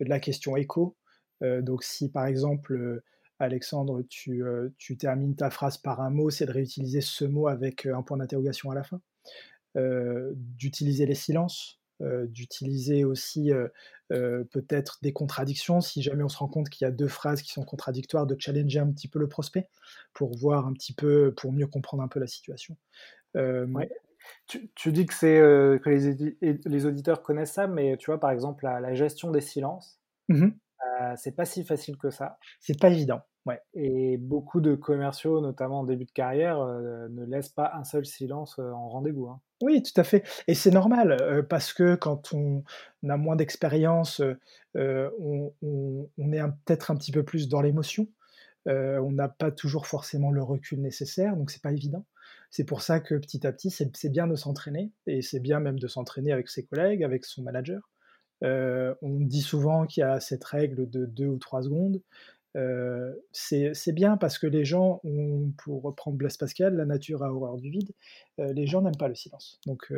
[0.00, 0.96] la question écho.
[1.40, 3.02] donc, si par exemple,
[3.38, 4.42] Alexandre, tu,
[4.98, 8.70] termines ta phrase par un mot, c'est de réutiliser ce mot avec un point d'interrogation
[8.70, 9.00] à la fin.
[10.34, 11.80] D'utiliser les silences.
[12.00, 13.50] d'utiliser aussi
[14.08, 17.50] peut-être des contradictions, si jamais on se rend compte qu'il y a deux phrases qui
[17.50, 19.68] sont contradictoires, de challenger un petit peu le prospect
[20.14, 22.76] pour voir un petit peu, pour mieux comprendre un peu la situation.
[24.46, 28.94] Tu, dis que c'est que les, auditeurs connaissent ça, mais tu vois par exemple la,
[28.94, 30.48] gestion des silences, mmh
[31.16, 32.38] c'est pas si facile que ça.
[32.58, 33.20] C'est pas évident.
[33.44, 33.60] Ouais.
[33.74, 38.58] Et beaucoup de commerciaux, notamment en début de carrière, ne laissent pas un seul silence
[38.58, 39.26] en rendez-vous.
[39.28, 39.40] Hein.
[39.62, 40.24] Oui, tout à fait.
[40.48, 42.62] Et c'est normal, parce que quand on
[43.08, 44.20] a moins d'expérience,
[44.74, 48.08] on, est peut-être un petit peu plus dans l'émotion.
[48.66, 52.04] on n'a pas toujours forcément le recul nécessaire, donc c'est pas évident.
[52.50, 55.78] C'est pour ça que petit à petit, c'est bien de s'entraîner, et c'est bien même
[55.78, 57.90] de s'entraîner avec ses collègues, avec son manager.
[58.42, 62.00] on dit souvent qu'il y a cette règle de deux ou trois secondes.
[63.32, 67.56] c'est bien parce que les gens ont, pour reprendre Blaise Pascal, la nature a horreur
[67.56, 67.92] du vide,
[68.38, 69.60] les gens n'aiment pas le silence.
[69.66, 69.92] Donc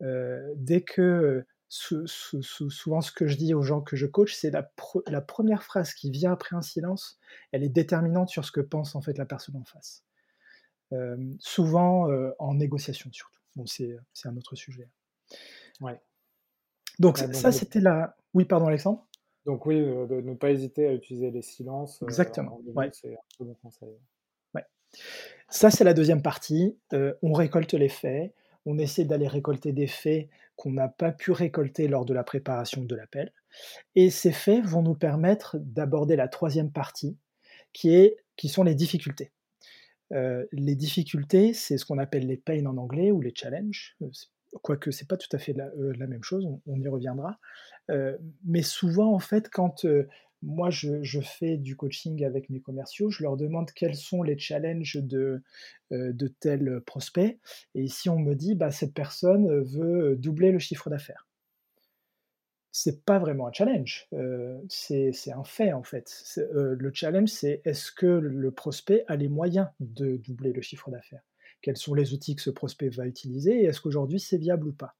[0.00, 4.70] dès que, souvent ce que je dis aux gens que je coach, c'est la,
[5.06, 7.18] la, première phrase qui vient après un silence,
[7.52, 10.04] elle est déterminante sur ce que pense en fait la personne en face.
[11.38, 13.40] Souvent en négociation surtout.
[13.56, 14.88] Bon, c'est un autre sujet.
[15.80, 16.00] Ouais.
[16.98, 18.16] Donc, ça, c'était la...
[18.34, 19.06] Oui, pardon Alexandre?
[19.44, 22.00] Donc oui, de ne pas hésiter à utiliser les silences.
[22.02, 22.60] Exactement.
[22.92, 23.98] C'est un bon conseil.
[24.54, 24.64] Ouais.
[25.48, 26.78] Ça, c'est la deuxième partie.
[27.22, 28.32] on récolte les faits.
[28.64, 32.84] On essaie d'aller récolter des faits qu'on n'a pas pu récolter lors de la préparation
[32.84, 33.32] de l'appel.
[33.96, 37.18] Et ces faits vont nous permettre d'aborder la troisième partie,
[37.72, 39.32] qui, est, qui sont les difficultés.
[40.12, 43.96] Les difficultés, c'est ce qu'on appelle les pains en anglais ou les challenges
[44.60, 47.38] quoique c'est pas tout à fait la, euh, même chose, on, y reviendra.
[47.90, 50.08] Euh, mais souvent, en fait, quand euh,
[50.42, 54.96] moi je, fais du coaching avec mes commerciaux, je leur demande quels sont les challenges
[54.96, 55.42] de,
[55.90, 57.38] de tel prospect.
[57.74, 61.28] Et si on me dit, bah, cette personne veut doubler le chiffre d'affaires.
[62.74, 64.08] C'est pas vraiment un challenge,
[64.68, 66.40] c'est un fait en fait.
[66.52, 71.22] le challenge, c'est est-ce que le prospect a les moyens de doubler le chiffre d'affaires?
[71.60, 74.72] Quels sont les outils que ce prospect va utiliser et est-ce qu'aujourd'hui c'est viable ou
[74.72, 74.96] pas?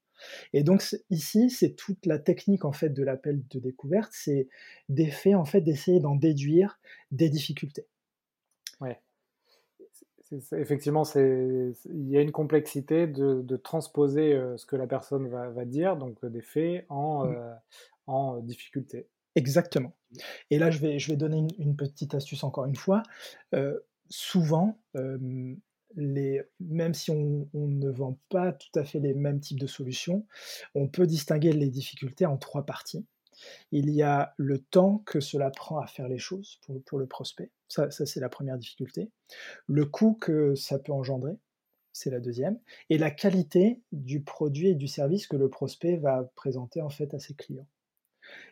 [0.53, 4.47] Et donc ici, c'est toute la technique en fait de l'appel de découverte, c'est
[4.87, 6.79] d'effet en fait d'essayer d'en déduire
[7.11, 7.87] des difficultés.
[8.79, 9.01] Ouais.
[10.53, 15.97] Effectivement, il y a une complexité de, transposer euh, ce que la personne va, dire,
[15.97, 17.35] donc euh, des faits, en, mmh.
[17.35, 17.53] euh,
[18.07, 19.07] en difficulté.
[19.35, 19.93] Exactement.
[20.49, 23.03] Et là, je vais, je vais donner une, petite astuce encore une fois.
[24.09, 30.25] souvent, même si on, ne vend pas tout à fait les mêmes types de solutions,
[30.75, 33.05] on peut distinguer les difficultés en trois parties.
[33.71, 37.51] Il y a le temps que cela prend à faire les choses pour, le prospect,
[37.67, 39.09] ça, c'est la première difficulté.
[39.67, 41.37] Le coût que ça peut engendrer,
[41.91, 42.59] c'est la deuxième.
[42.89, 47.13] Et la qualité du produit et du service que le prospect va présenter en fait
[47.13, 47.67] à ses clients.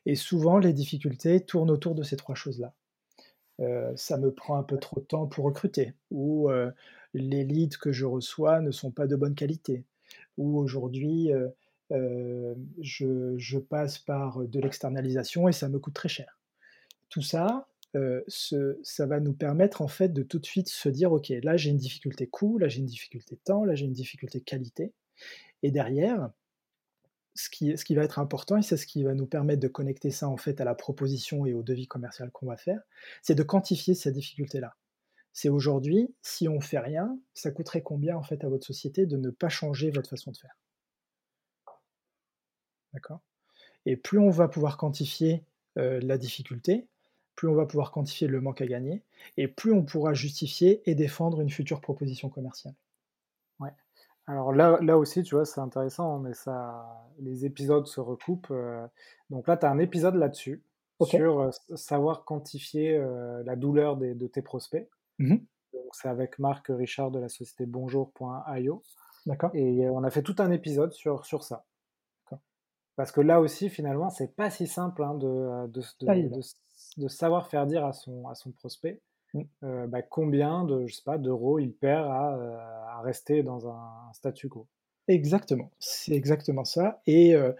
[0.06, 2.74] Et souvent, les difficultés tournent autour de ces trois choses-là.
[3.60, 6.72] Euh, ça me prend un peu trop de temps pour recruter, ou euh,
[7.14, 9.86] les leads que je reçois ne sont pas de bonne qualité,
[10.38, 11.50] ou aujourd'hui euh,
[11.92, 16.40] je, passe par de l'externalisation et ça me coûte très cher.
[17.10, 17.68] Tout ça,
[18.34, 21.70] ça va nous permettre en fait de tout de suite se dire ok, là j'ai
[21.70, 24.94] une difficulté coût, là j'ai une difficulté temps, là j'ai une difficulté qualité,
[25.64, 26.32] et derrière,
[27.36, 30.28] ce qui, va être important, et c'est ce qui va nous permettre de connecter ça
[30.28, 32.82] en fait à la proposition et au devis commercial qu'on va faire,
[33.22, 34.76] c'est de quantifier cette difficulté-là.
[35.34, 39.16] C'est aujourd'hui, si on fait rien, ça coûterait combien en fait à votre société de
[39.16, 40.58] ne pas changer votre façon de faire?
[42.94, 43.20] D'accord
[43.86, 45.44] Et plus on va pouvoir quantifier
[45.76, 46.86] la difficulté,
[47.36, 49.04] plus on va pouvoir quantifier le manque à gagner,
[49.38, 52.76] et plus on pourra justifier et défendre une future proposition commerciale.
[53.60, 53.72] Ouais.
[54.28, 58.54] Alors là, là aussi, tu vois, c'est intéressant, mais ça, les épisodes se recoupent.
[59.30, 60.62] donc là, tu as un épisode là-dessus,
[61.06, 63.02] sur savoir quantifier
[63.46, 64.90] la douleur de tes prospects.
[65.20, 65.38] Mmh
[65.74, 68.84] Donc c'est avec Marc Richard de la société bonjour.io.
[69.26, 69.52] D'accord.
[69.54, 71.66] Et on a fait tout un épisode sur, sur ça.
[73.02, 76.42] Parce que là aussi, finalement, c'est pas si simple hein, de, de, de,
[76.98, 79.02] de, savoir faire dire à son, à son prospect
[79.34, 79.42] mmh.
[79.64, 82.58] euh, bah, combien de, je sais pas, d'euros il perd à, euh,
[82.90, 84.68] à, rester dans un statu quo.
[85.08, 87.02] Exactement, c'est exactement ça.
[87.08, 87.54] Et, euh,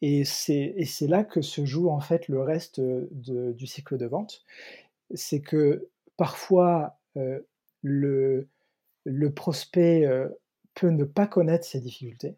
[0.00, 4.42] et c'est là que se joue en fait le reste du cycle de vente.
[5.14, 6.98] C'est que parfois,
[7.82, 8.48] le,
[9.04, 10.10] le prospect
[10.74, 12.34] peut ne pas connaître ses difficultés.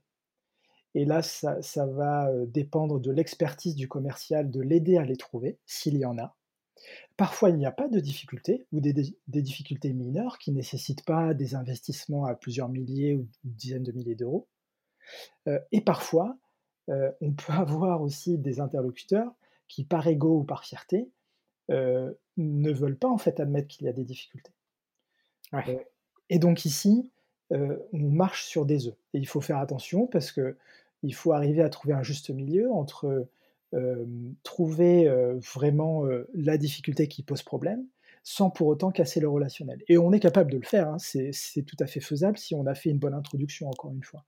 [0.95, 5.59] Et là, ça, ça va dépendre de l'expertise du commercial de l'aider à les trouver,
[5.67, 6.37] s'il y en a.
[7.17, 11.05] Parfois, il n'y a pas de difficultés ou des, des, difficultés mineures qui ne nécessitent
[11.05, 14.49] pas des investissements à plusieurs milliers ou dizaines de milliers d'euros.
[15.73, 16.37] et parfois,
[16.89, 19.33] on peut avoir aussi des interlocuteurs
[19.69, 21.09] qui, par ego ou par fierté,
[21.69, 24.53] ne veulent pas en fait admettre qu'il y a des difficultés.
[26.29, 27.13] et donc ici,
[27.51, 28.97] on marche sur des œufs.
[29.15, 30.57] Et il faut faire attention parce que
[31.05, 33.29] il faut arriver à trouver un juste milieu entre
[34.45, 35.09] trouver
[35.55, 37.85] vraiment la difficulté qui pose problème,
[38.23, 39.83] sans pour autant casser le relationnel.
[39.89, 42.67] Et on est capable de le faire, hein, c'est tout à fait faisable si on
[42.67, 44.25] a fait une bonne introduction, encore une fois.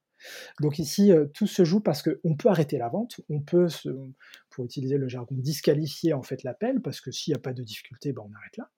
[0.61, 3.69] Donc ici, tout se joue parce qu'on peut arrêter la vente, on peut,
[4.51, 7.63] pour utiliser le jargon, disqualifier en fait l'appel, parce que s'il n'y a pas de
[7.63, 8.71] difficulté, ben on arrête là.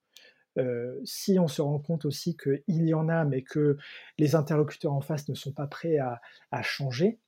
[1.04, 3.76] si on se rend compte aussi qu'il y en a, mais que
[4.18, 6.20] les interlocuteurs en face ne sont pas prêts à,
[6.62, 7.18] changer,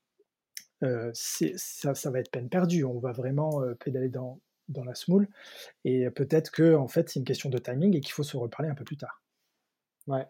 [1.13, 2.85] ça, ça, va être peine perdue.
[2.85, 5.29] On va vraiment pédaler dans, dans la smoule.
[5.85, 8.69] Et peut-être que en fait, c'est une question de timing et qu'il faut se reparler
[8.69, 9.23] un peu plus tard.
[10.07, 10.27] Ouais,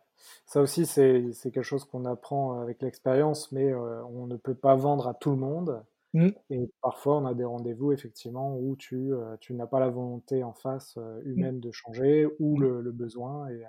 [0.47, 5.09] ça aussi, c'est quelque chose qu'on apprend avec l'expérience, mais on ne peut pas vendre
[5.09, 5.83] à tout le monde.
[6.13, 6.31] Mmh.
[6.51, 10.53] Et parfois, on a des rendez-vous, effectivement, où tu, tu n'as pas la volonté en
[10.53, 11.21] face mmh.
[11.25, 12.63] humaine de changer ou mmh.
[12.63, 13.63] le, besoin, et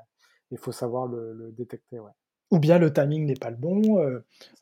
[0.49, 1.99] il faut savoir le, détecter.
[1.99, 2.11] Ouais.
[2.51, 3.97] Ou bien le timing n'est pas le bon,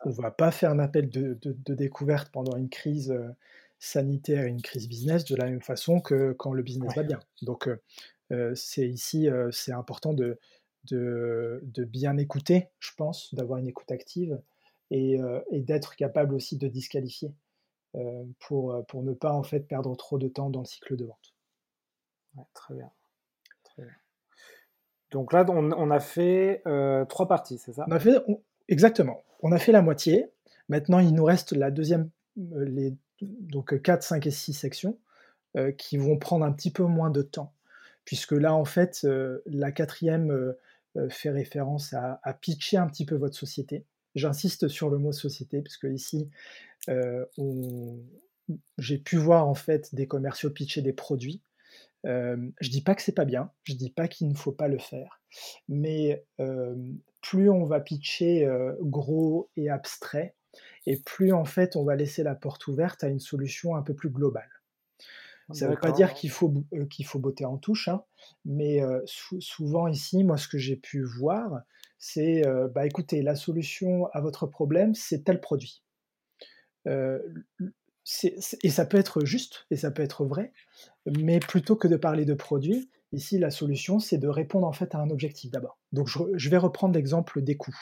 [0.06, 3.13] on ne va pas faire un appel de, de, découverte pendant une crise
[3.80, 7.19] sanitaire et une crise business de la même façon que quand le business va bien.
[7.41, 7.67] Donc,
[8.54, 10.38] c'est ici, c'est important de,
[10.86, 14.39] de, bien écouter, je pense, d'avoir une écoute active
[14.91, 17.34] et, euh, d'être capable aussi de disqualifier
[17.95, 20.95] euh, pour, euh, pour ne pas en fait perdre trop de temps dans le cycle
[20.95, 21.34] de vente.
[22.54, 22.91] très, bien.
[25.12, 26.62] Donc là, on, a fait
[27.10, 27.86] trois parties, c'est ça?
[28.67, 29.24] Exactement.
[29.41, 30.30] On a fait la moitié.
[30.67, 34.98] Maintenant, il nous reste la deuxième, les donc 4, 5 et 6 sections
[35.78, 37.54] qui vont prendre un petit peu moins de temps.
[38.06, 39.08] Puisque là, en fait,
[39.48, 40.56] la quatrième
[40.98, 43.86] euh, fait référence à, pitcher un petit peu votre société.
[44.15, 46.30] J'insiste sur le mot société, parce que ici,
[46.89, 47.26] euh,
[48.80, 51.41] j'ai pu voir en fait des commerciaux pitcher des produits.
[52.06, 54.68] Euh, je dis pas que c'est pas bien, je dis pas qu'il ne faut pas
[54.68, 55.22] le faire,
[55.68, 56.26] mais
[57.22, 58.48] plus on va pitcher
[58.82, 60.36] gros et abstrait,
[60.86, 63.94] et plus en fait on va laisser la porte ouverte à une solution un peu
[63.94, 64.50] plus globale.
[65.54, 68.04] Ça ne veut pas dire qu'il faut, euh, qu'il faut botter en touche, hein,
[68.46, 71.62] mais euh, souvent ici, moi, ce que j'ai pu voir,
[71.98, 75.84] c'est, euh, bah, écoutez, la solution à votre problème, c'est tel produit.
[76.86, 80.54] et ça peut être juste, et ça peut être vrai,
[81.17, 84.93] mais plutôt que de parler de produit, ici, la solution, c'est de répondre en fait
[84.95, 85.80] à un objectif d'abord.
[85.91, 87.78] Donc, je, vais reprendre l'exemple des coûts.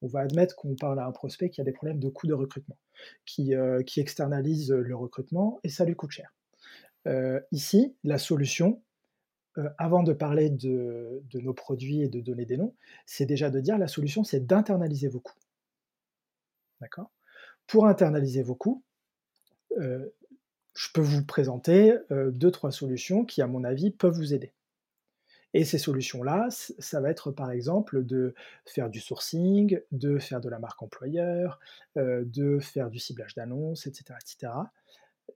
[0.00, 2.34] On va admettre qu'on parle à un prospect qui a des problèmes de coûts de
[2.34, 2.76] recrutement,
[3.24, 3.54] qui,
[3.86, 6.32] qui externalise le recrutement, et ça lui coûte cher.
[7.06, 8.82] Euh, ici, la solution,
[9.58, 12.74] euh, avant de parler de, nos produits et de donner des noms,
[13.06, 15.38] c'est déjà de dire la solution, c'est d'internaliser vos coûts.
[16.80, 17.10] D'accord?
[17.66, 18.82] Pour internaliser vos coûts,
[19.78, 20.08] euh,
[20.74, 24.52] je peux vous présenter deux, trois solutions qui, à mon avis, peuvent vous aider.
[25.54, 30.48] Et ces solutions-là, ça va être par exemple de faire du sourcing, de faire de
[30.48, 31.60] la marque employeur,
[31.96, 34.52] de faire du ciblage d'annonces, etc., etc.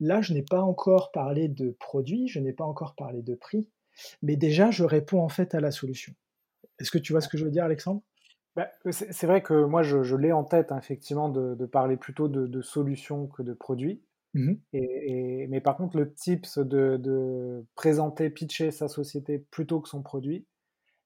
[0.01, 3.69] Là, je n'ai pas encore parlé de produit, je n'ai pas encore parlé de prix,
[4.23, 6.15] mais déjà, je réponds en fait à la solution.
[6.79, 8.03] Est-ce que tu vois ce que je veux dire, Alexandre?
[8.55, 12.63] Bah, C'est vrai que moi, je, l'ai en tête, hein, effectivement, de, parler plutôt de,
[12.63, 14.03] solutions que de produits.
[14.37, 20.03] Mmh et, mais par contre, le tips de, présenter, pitcher sa société plutôt que son
[20.03, 20.47] produit,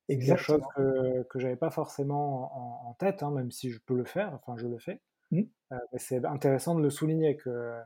[0.09, 3.95] c'est quelque chose que, que j'avais pas forcément en, tête, hein, même si je peux
[3.95, 5.01] le faire, enfin je le fais.
[5.31, 5.43] Mmh.
[5.73, 7.81] Euh, mais c'est intéressant de le souligner que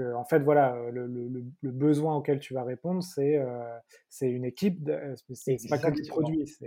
[0.00, 3.78] en fait, voilà, euh, le, besoin auquel tu vas répondre, c'est euh,
[4.20, 4.90] une équipe,
[5.32, 6.44] c'est pas que du produit.
[6.62, 6.66] Euh,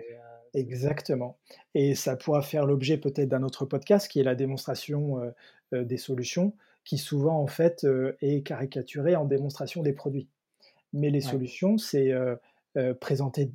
[0.54, 1.38] Exactement.
[1.74, 5.22] Et ça pourra faire l'objet peut-être d'un autre podcast qui est la démonstration
[5.72, 7.86] des solutions, qui souvent en fait
[8.22, 10.28] est caricaturée en démonstration des produits.
[10.94, 12.12] Mais les solutions, c'est
[13.00, 13.52] présenter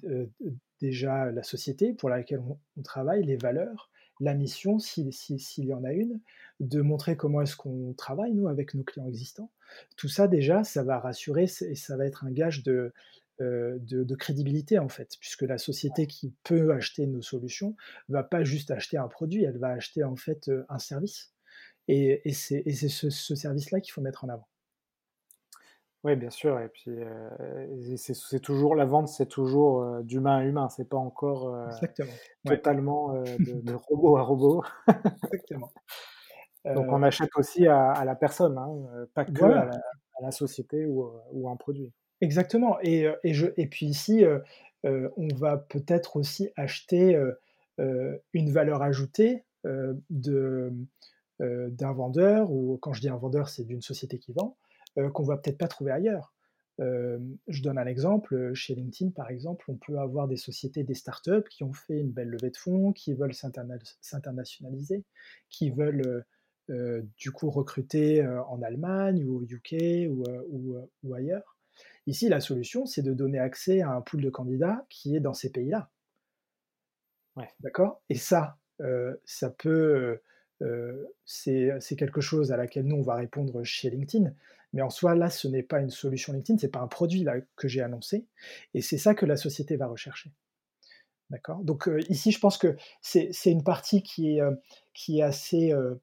[0.81, 5.11] déjà la société pour laquelle on, travaille, les valeurs, la mission, s'il
[5.59, 6.21] y en a une,
[6.61, 9.51] de montrer comment est-ce qu'on travaille, nous, avec nos clients existants.
[9.97, 12.93] Tout ça, déjà, ça va rassurer et ça va être un gage de,
[13.41, 17.77] de, crédibilité, en fait, puisque la société qui peut acheter nos solutions
[18.09, 21.33] va pas juste acheter un produit, elle va acheter, en fait, un service.
[21.89, 24.49] Et, c'est ce service-là qu'il faut mettre en avant.
[26.07, 26.61] Oui, bien sûr.
[26.61, 30.69] Et puis, euh, c'est toujours la vente, c'est toujours euh, d'humain à humain.
[30.69, 31.69] C'est pas encore euh,
[32.45, 34.63] totalement de, robot à robot.
[35.25, 35.73] Exactement.
[36.65, 39.71] Donc, on achète aussi à, la personne, hein, pas que à,
[40.21, 41.93] la, société ou, ou, à un produit.
[42.21, 42.79] Exactement.
[42.83, 44.25] Et, et, je, et puis ici,
[44.85, 47.21] on va peut-être aussi acheter
[47.79, 50.73] une valeur ajoutée de
[51.41, 54.57] d'un vendeur, ou quand je dis un vendeur, c'est d'une société qui vend,
[54.99, 56.33] euh, qu'on va peut-être pas trouver ailleurs.
[56.81, 57.19] Euh,
[57.49, 61.49] je donne un exemple, chez LinkedIn par exemple, on peut avoir des sociétés, des startups
[61.51, 65.05] qui ont fait une belle levée de fonds, qui veulent s'internationaliser,
[65.51, 66.25] qui veulent
[66.71, 71.57] euh, du coup recruter en Allemagne ou au UK ou, ailleurs.
[72.07, 75.35] Ici, la solution, c'est de donner accès à un pool de candidats qui est dans
[75.35, 75.91] ces pays-là.
[77.37, 77.49] Ouais.
[77.61, 78.01] D'accord?
[78.09, 78.59] Et ça,
[79.25, 80.21] ça peut.
[81.25, 84.33] C'est quelque chose à laquelle nous, on va répondre chez LinkedIn.
[84.73, 87.23] Mais en soi, là, ce n'est pas une solution LinkedIn, ce n'est pas un produit
[87.23, 88.27] là, que j'ai annoncé.
[88.75, 90.33] Et c'est ça que la société va rechercher.
[91.31, 91.65] D'accord?
[91.65, 94.55] Donc euh, ici, je pense que c'est une partie qui est, euh,
[94.95, 95.95] qui assez, euh,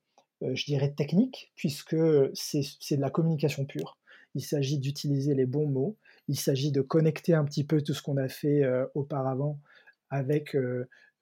[0.42, 1.96] je dirais, technique, puisque
[2.34, 3.98] c'est de la communication pure.
[4.36, 8.02] Il s'agit d'utiliser les bons mots, il s'agit de connecter un petit peu tout ce
[8.02, 8.64] qu'on a fait
[8.96, 9.60] auparavant
[10.10, 10.58] avec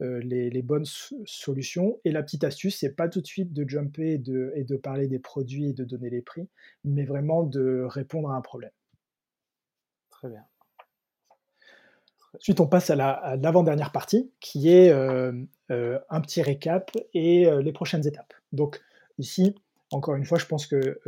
[0.02, 0.86] euh, les, bonnes
[1.26, 2.00] solutions.
[2.06, 4.76] Et la petite astuce, c'est pas tout de suite de jumper et de, et de
[4.76, 6.48] parler des produits et de donner les prix,
[6.84, 8.72] mais vraiment de répondre à un problème.
[10.10, 10.44] Très bien.
[12.36, 15.34] Ensuite, on passe à l'avant-dernière partie, qui est euh,
[15.70, 18.34] euh, un petit récap et les prochaines étapes.
[18.54, 18.82] Donc
[19.18, 19.54] ici,
[19.92, 21.00] encore une fois, je pense que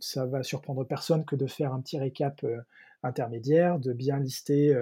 [0.00, 2.46] ça va surprendre personne que de faire un petit récap
[3.02, 4.74] intermédiaire, de bien lister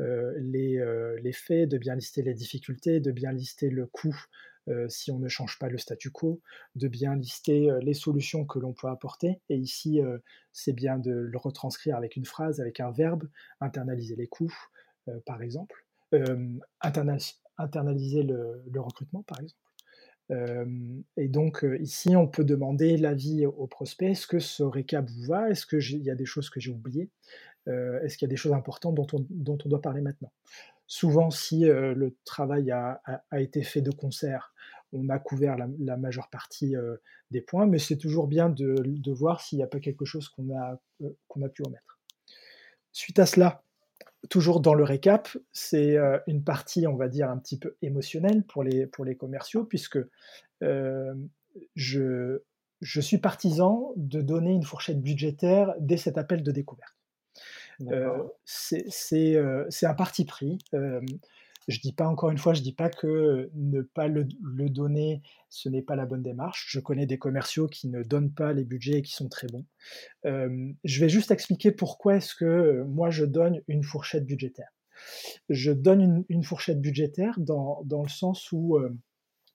[0.00, 4.16] euh, euh, les, faits, de bien lister les difficultés, de bien lister le coût
[4.68, 6.40] euh, si on ne change pas le statu quo,
[6.74, 9.40] de bien lister les solutions que l'on peut apporter.
[9.48, 10.00] Et ici,
[10.52, 13.28] c'est bien de le retranscrire avec une phrase, avec un verbe,
[13.60, 14.54] internaliser les coûts,
[15.24, 15.86] par exemple,
[17.60, 21.04] internaliser le, recrutement, par exemple.
[21.16, 24.10] et donc ici, on peut demander l'avis au prospect.
[24.10, 25.48] Est-ce que ce récap vous va?
[25.48, 27.08] Est-ce qu'il y a des choses que j'ai oubliées?
[27.66, 30.32] Est-ce qu'il y a des choses importantes dont on, doit parler maintenant?
[30.86, 33.00] Souvent, si euh, le travail a,
[33.36, 34.54] été fait de concert,
[34.92, 36.96] on a couvert la, majeure partie euh,
[37.32, 40.54] des points, mais c'est toujours bien de, voir s'il n'y a pas quelque chose qu'on
[40.56, 40.78] a,
[41.48, 42.00] pu omettre.
[42.92, 43.64] Suite à cela,
[44.30, 45.96] toujours dans le récap, c'est
[46.28, 49.98] une partie, on va dire, un petit peu émotionnelle pour les, commerciaux, puisque
[50.60, 52.40] je
[52.80, 56.95] suis partisan de donner une fourchette budgétaire dès cet appel de découverte.
[58.44, 59.36] C'est
[59.86, 60.58] un parti pris.
[61.68, 64.24] Je dis pas encore une fois, je dis pas que ne pas le,
[64.70, 66.66] donner, ce n'est pas la bonne démarche.
[66.70, 69.64] Je connais des commerciaux qui ne donnent pas les budgets et qui sont très bons.
[70.24, 74.70] je vais juste expliquer pourquoi est-ce que moi je donne une fourchette budgétaire.
[75.48, 78.78] Je donne une, fourchette budgétaire dans, dans, le sens où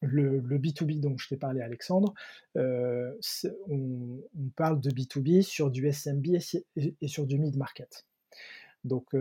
[0.01, 2.13] le, B2B dont je t'ai parlé, Alexandre,
[2.55, 4.19] on,
[4.57, 6.27] parle de B2B sur du SMB
[6.75, 8.05] et, et sur du mid-market.
[8.83, 9.15] Donc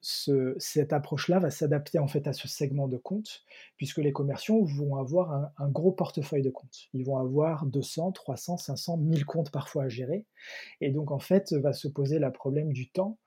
[0.00, 3.42] cette approche-là va s'adapter en fait à ce segment de compte,
[3.76, 6.88] puisque les commerciaux vont avoir un, gros portefeuille de comptes.
[6.92, 10.26] Ils vont avoir 200, 300, 500, 1000 comptes parfois à gérer.
[10.80, 13.18] Et donc en fait va se poser le problème du temps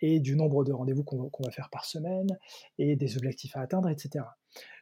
[0.00, 2.38] et du nombre de rendez-vous qu'on va faire par semaine
[2.78, 4.24] et des objectifs à atteindre, etc.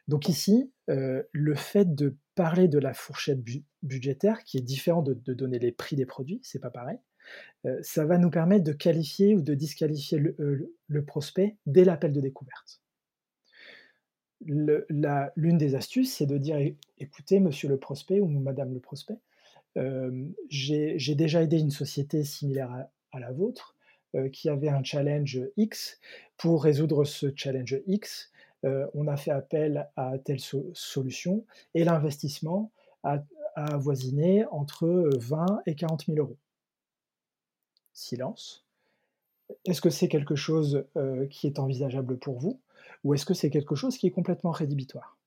[0.07, 3.39] Donc ici, le fait de parler de la fourchette
[3.83, 6.97] budgétaire, qui est différent de, de donner les prix des produits, c'est pas pareil,
[7.81, 12.21] ça va nous permettre de qualifier ou de disqualifier le, euh, prospect dès l'appel de
[12.21, 12.81] découverte.
[14.45, 16.57] L'une des astuces, c'est de dire
[16.97, 19.19] écoutez, monsieur le prospect ou madame le prospect,
[19.77, 23.75] euh, j'ai déjà aidé une société similaire à, la vôtre
[24.31, 25.99] qui avait un challenge X.
[26.37, 28.31] Pour résoudre ce challenge X,
[28.63, 30.41] on a fait appel à telle
[30.73, 32.71] solution et l'investissement
[33.03, 33.23] a,
[33.55, 36.37] a avoisiné entre 20 et 40 000 euros
[37.93, 38.65] silence.
[39.65, 42.59] Est-ce que c'est quelque chose euh, qui est envisageable pour vous
[43.03, 45.17] ou est-ce que c'est quelque chose qui est complètement rédhibitoire?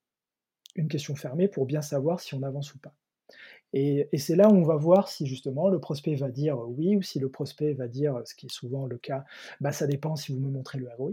[0.74, 2.94] Une question fermée pour bien savoir si on avance ou pas.
[3.72, 7.02] Et, c'est là où on va voir si justement le prospect va dire oui ou
[7.02, 9.24] si le prospect va dire, ce qui est souvent le cas,
[9.60, 11.12] bah ça dépend si vous me montrez le ROI.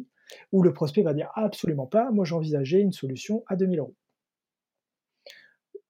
[0.51, 3.95] Ou le prospect va dire absolument pas, moi j'envisageais une solution à 2000 euros.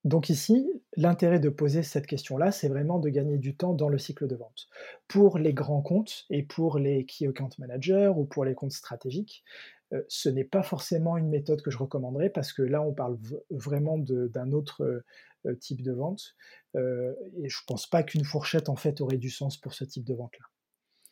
[0.03, 3.97] Donc ici, l'intérêt de poser cette question-là, c'est vraiment de gagner du temps dans le
[3.97, 4.67] cycle de vente.
[5.07, 9.43] Pour les grands comptes et pour les key account managers ou pour les comptes stratégiques,
[9.93, 13.17] euh, ce n'est pas forcément une méthode que je recommanderais parce que là, on parle
[13.49, 15.03] vraiment d'un autre
[15.45, 16.35] euh, type de vente.
[16.75, 19.85] Euh, et je ne pense pas qu'une fourchette, en fait, aurait du sens pour ce
[19.85, 20.45] type de vente-là.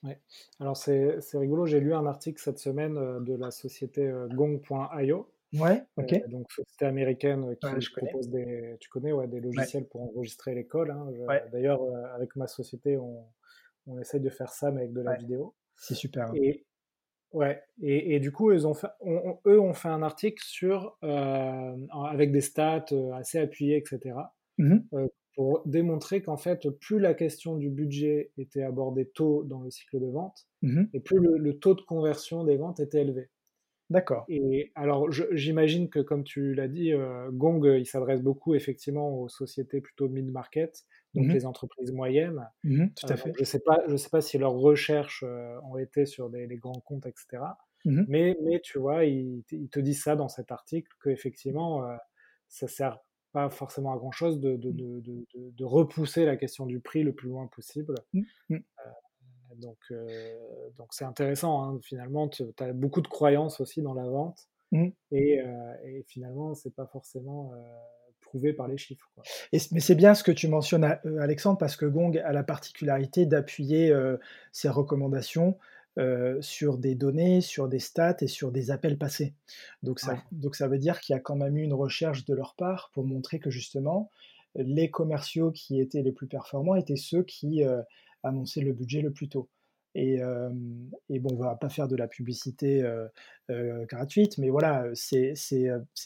[0.04, 0.20] Ouais.
[0.60, 6.14] Alors c'est rigolo, j'ai lu un article cette semaine de la société gong.io Ouais, OK.
[6.14, 10.56] Euh, donc société américaine euh, qui propose des, tu connais, ouais, des logiciels pour enregistrer
[10.56, 10.92] l'école.
[10.92, 11.12] Hein.
[11.52, 13.26] D'ailleurs, euh, avec ma société, on,
[13.88, 15.56] on essaye de faire ça, mais avec de la vidéo.
[15.76, 16.30] C'est super.
[16.30, 16.36] Hein.
[16.36, 16.66] Et,
[17.34, 18.88] ouais, et, et, du coup, ils ont fait,
[19.46, 24.16] eux ont fait un article sur, avec des stats assez appuyées, etc.,
[24.58, 24.78] mmh
[25.38, 30.02] pour démontrer qu'en fait, plus la question du budget était abordée tôt dans le cycle
[30.02, 33.30] de vente, mmh et plus le, taux de conversion des ventes était élevé.
[33.92, 34.24] D'accord.
[34.30, 39.20] Et alors, j'imagine que, comme tu l'as dit, euh, Gong, euh, il s'adresse beaucoup effectivement
[39.20, 42.48] aux sociétés plutôt mid-market, donc mmh les entreprises moyennes.
[42.64, 43.34] Mmh tout à euh, fait.
[43.36, 45.26] Je ne sais, pas, je sais pas si leurs recherches
[45.64, 47.44] ont été sur des, les grands comptes, etc.
[47.84, 51.86] Mmh mais, mais tu vois, il, te dit ça dans cet article, qu'effectivement,
[52.48, 53.00] ça ne sert
[53.34, 57.14] pas forcément à grand-chose de de, de, de, de, repousser la question du prix le
[57.14, 57.96] plus loin possible.
[59.58, 60.38] Donc, euh,
[60.78, 61.64] donc c'est intéressant.
[61.64, 61.80] Hein.
[61.82, 64.48] Finalement, tu as beaucoup de croyances aussi dans la vente.
[64.72, 64.88] Mmh.
[65.12, 67.58] Et, euh, et, finalement, c'est pas forcément euh,
[68.22, 69.12] prouvé par les chiffres.
[69.52, 70.86] Et, mais c'est bien ce que tu mentionnes,
[71.20, 73.94] Alexandre, parce que Gong a la particularité d'appuyer
[74.52, 75.58] ses recommandations
[76.40, 79.34] sur des données, sur des stats et sur des appels passés.
[79.84, 82.34] Donc ça, donc ça veut dire qu'il y a quand même eu une recherche de
[82.34, 84.10] leur part pour montrer que justement,
[84.56, 87.66] les commerciaux qui étaient les plus performants étaient ceux qui
[88.24, 89.50] annoncer le budget le plus tôt.
[89.94, 90.22] Et,
[91.10, 92.82] et, bon, on va pas faire de la publicité
[93.50, 95.36] gratuite, mais voilà, c'est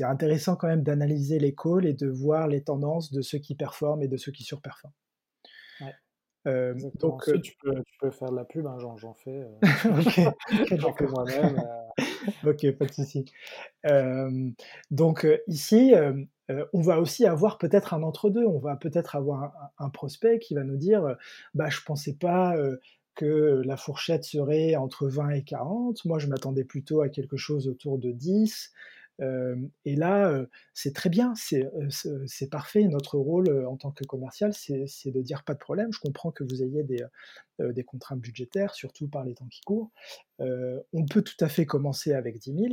[0.01, 4.01] intéressant quand même d'analyser les calls et de voir les tendances de ceux qui performent
[4.01, 4.93] et de ceux qui surperforment.
[6.45, 9.45] donc, tu peux, tu, peux, faire de la pub, hein, j'en fais.
[10.83, 11.61] ok, moi-même.
[12.43, 13.25] ok, pas de souci.
[14.89, 15.93] donc ici,
[16.73, 18.45] on va aussi avoir peut-être un entre-deux.
[18.45, 21.15] On va peut-être avoir un, prospect qui va nous dire
[21.53, 22.55] bah, Je ne pensais pas
[23.15, 26.05] que la fourchette serait entre 20 et 40.
[26.05, 28.71] Moi, je m'attendais plutôt à quelque chose autour de 10
[29.19, 32.83] et là, c'est très bien, c'est parfait.
[32.83, 35.91] Notre rôle en tant que commercial, c'est de dire pas de problème.
[35.93, 39.91] Je comprends que vous ayez des, contraintes budgétaires, surtout par les temps qui courent.
[40.39, 42.65] on peut tout à fait commencer avec 10 000.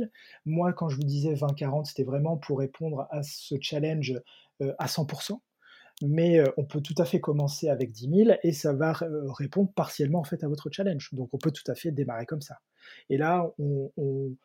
[0.45, 4.21] Moi, quand je vous disais 20-40, c'était vraiment pour répondre à ce challenge
[4.59, 5.39] à 100%
[6.01, 8.93] mais on peut tout à fait commencer avec 10 000 et ça va
[9.37, 11.09] répondre partiellement en fait à votre challenge.
[11.13, 12.59] Donc on peut tout à fait démarrer comme ça.
[13.09, 14.35] Et là, on,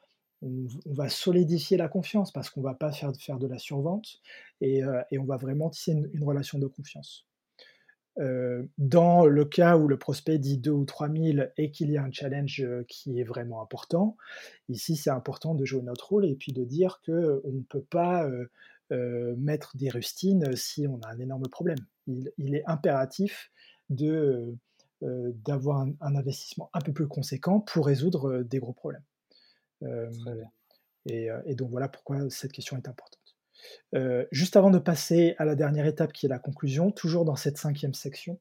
[0.43, 4.21] va solidifier la confiance parce qu'on va pas faire, de la survente
[4.61, 7.27] et, euh, on va vraiment tisser une, relation de confiance.
[8.19, 11.97] Euh, dans le cas où le prospect dit 2 ou 3 000 et qu'il y
[11.97, 14.17] a un challenge euh, qui est vraiment important,
[14.69, 18.29] ici c'est important de jouer notre rôle et puis de dire qu'on ne peut pas
[18.91, 21.79] mettre des rustines si on a un énorme problème.
[22.07, 23.53] Il, est impératif
[23.91, 29.05] d'avoir un, investissement un peu plus conséquent pour résoudre des gros problèmes.
[31.07, 33.37] Et, et, donc voilà pourquoi cette question est importante.
[34.33, 37.59] juste avant de passer à la dernière étape qui est la conclusion, toujours dans cette
[37.59, 38.39] cinquième section,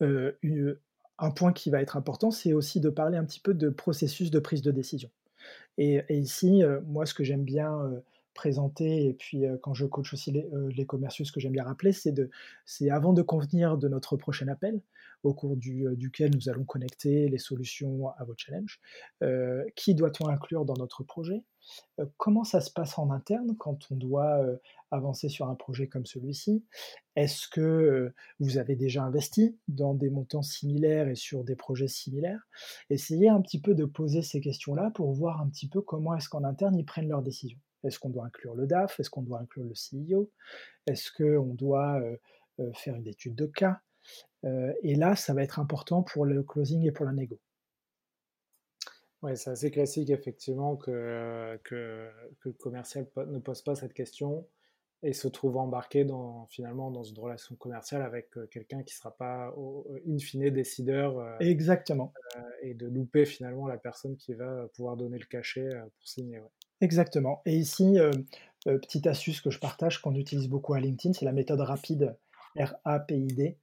[0.00, 4.30] un point qui va être important, c'est aussi de parler un petit peu de processus
[4.30, 5.10] de prise de décision.
[5.78, 7.78] Et, ici, moi, ce que j'aime bien
[8.34, 11.92] présenter, et puis quand je coach aussi les, les commerciaux, ce que j'aime bien rappeler,
[11.92, 14.80] c'est avant de convenir de notre prochain appel,
[15.22, 18.80] au cours duquel nous allons connecter les solutions à vos challenges,
[19.76, 21.42] qui doit-on inclure dans notre projet,
[22.16, 24.40] comment ça se passe en interne quand on doit
[24.90, 26.64] avancer sur un projet comme celui-ci,
[27.16, 32.48] est-ce que vous avez déjà investi dans des montants similaires et sur des projets similaires,
[32.88, 36.28] essayez un petit peu de poser ces questions-là pour voir un petit peu comment est-ce
[36.28, 37.58] qu'en interne ils prennent leurs décisions.
[37.82, 39.00] Est-ce qu'on doit inclure le DAF?
[39.00, 40.30] Est-ce qu'on doit inclure le CEO
[40.86, 42.00] Est-ce qu'on doit
[42.74, 43.80] faire une étude de cas?
[44.42, 47.38] Et là, ça va être important pour le closing et pour la négo.
[49.22, 52.08] Oui, c'est assez classique effectivement que, que,
[52.44, 54.46] le commercial ne pose pas cette question
[55.02, 59.14] et se trouve embarqué dans, finalement dans une relation commerciale avec quelqu'un qui ne sera
[59.14, 59.54] pas
[60.08, 61.36] in fine décideur.
[61.40, 62.14] Exactement.
[62.62, 66.40] et de louper finalement la personne qui va pouvoir donner le cachet pour signer.
[66.80, 67.42] Exactement.
[67.44, 68.10] Et ici, euh,
[68.66, 72.16] euh, petite astuce que je partage, qu'on utilise beaucoup à LinkedIn, c'est la méthode rapide,
[72.56, 73.58] R-A-P-I-D.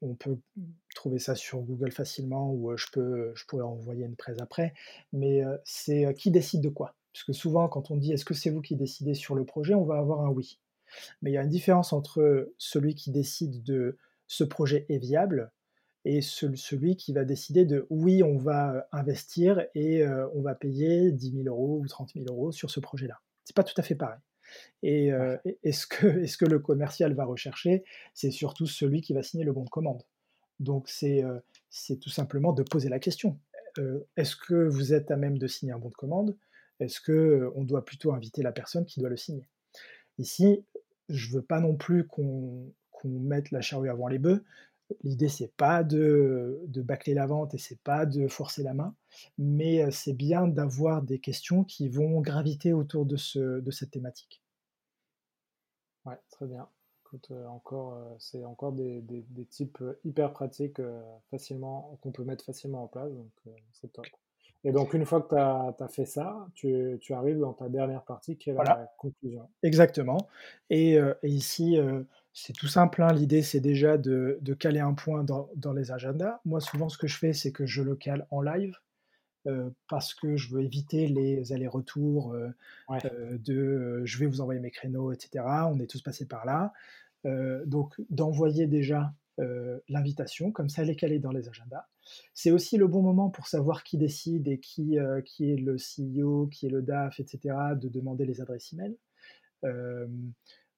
[0.00, 0.38] On peut
[0.94, 4.74] trouver ça sur Google facilement ou je, peux, je pourrais envoyer une presse après.
[5.12, 6.94] Mais c'est qui décide de quoi?
[7.12, 9.74] Parce que souvent, quand on dit est-ce que c'est vous qui décidez sur le projet,
[9.74, 10.60] on va avoir un oui.
[11.22, 15.52] Mais il y a une différence entre celui qui décide de ce projet est viable
[16.04, 20.04] et celui qui va décider de oui, on va investir et
[20.34, 23.20] on va payer 10 000 euros ou 30 000 euros sur ce projet-là.
[23.44, 24.18] C'est pas tout à fait pareil.
[24.82, 25.10] Et
[25.62, 27.84] est-ce que, est que le commercial va rechercher
[28.14, 30.02] C'est surtout celui qui va signer le bon de commande.
[30.58, 31.24] Donc c'est
[32.00, 33.38] tout simplement de poser la question.
[34.16, 36.36] est-ce que vous êtes à même de signer un bon de commande?
[36.80, 39.46] Est-ce qu'on doit plutôt inviter la personne qui doit le signer?
[40.18, 40.64] Ici,
[41.08, 42.72] je ne veux pas non plus qu'on
[43.04, 44.44] mette la charrue avant les bœufs.
[45.02, 48.94] L'idée, c'est pas de, de, bâcler la vente et c'est pas de forcer la main,
[49.38, 54.42] mais c'est bien d'avoir des questions qui vont graviter autour de, ce, de cette thématique.
[56.04, 56.68] Ouais, très bien.
[57.48, 59.02] encore, c'est encore des,
[59.50, 60.80] types hyper pratiques
[61.30, 63.30] facilement, qu'on peut mettre facilement en place, donc
[63.72, 64.06] c'est top.
[64.62, 65.36] Et donc, une fois que tu
[65.82, 69.48] as, fait ça, tu, arrives dans ta dernière partie qui est la conclusion.
[69.62, 70.28] Exactement.
[70.68, 71.78] Et, ici,
[72.32, 73.02] c'est tout simple.
[73.02, 73.12] Hein.
[73.12, 76.40] L'idée, c'est déjà de, caler un point dans, les agendas.
[76.44, 78.76] Moi, souvent, ce que je fais, c'est que je le cale en live.
[79.88, 82.34] parce que je veux éviter les allers-retours
[82.90, 85.44] de je vais vous envoyer mes créneaux, etc.
[85.72, 86.72] On est tous passés par là.
[87.66, 89.12] donc, d'envoyer déjà
[89.88, 91.86] l'invitation, comme ça elle est calée dans les agendas.
[92.34, 96.46] C'est aussi le bon moment pour savoir qui décide et qui, qui est le CEO,
[96.48, 98.96] qui est le DAF, etc., de demander les adresses email.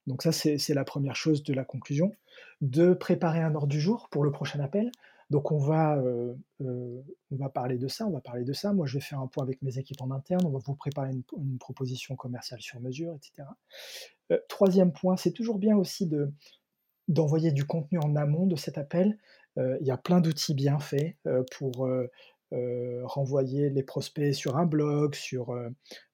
[0.07, 2.13] Donc ça, c'est la première chose de la conclusion.
[2.61, 4.91] De préparer un ordre du jour pour le prochain appel.
[5.31, 6.03] Donc on va,
[6.61, 8.73] on va parler de ça, on va parler de ça.
[8.73, 11.11] Moi, je vais faire un point avec mes équipes en interne, on va vous préparer
[11.11, 13.49] une, proposition commerciale sur mesure, etc.
[14.49, 16.31] troisième point, c'est toujours bien aussi de,
[17.09, 19.19] d'envoyer du contenu en amont de cet appel.
[19.57, 21.17] il y a plein d'outils bien faits
[21.57, 21.89] pour
[23.05, 25.57] renvoyer les prospects sur un blog, sur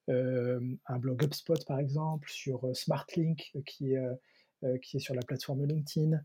[0.09, 6.20] un blog HubSpot par exemple, sur SmartLink qui est, qui est sur la plateforme LinkedIn.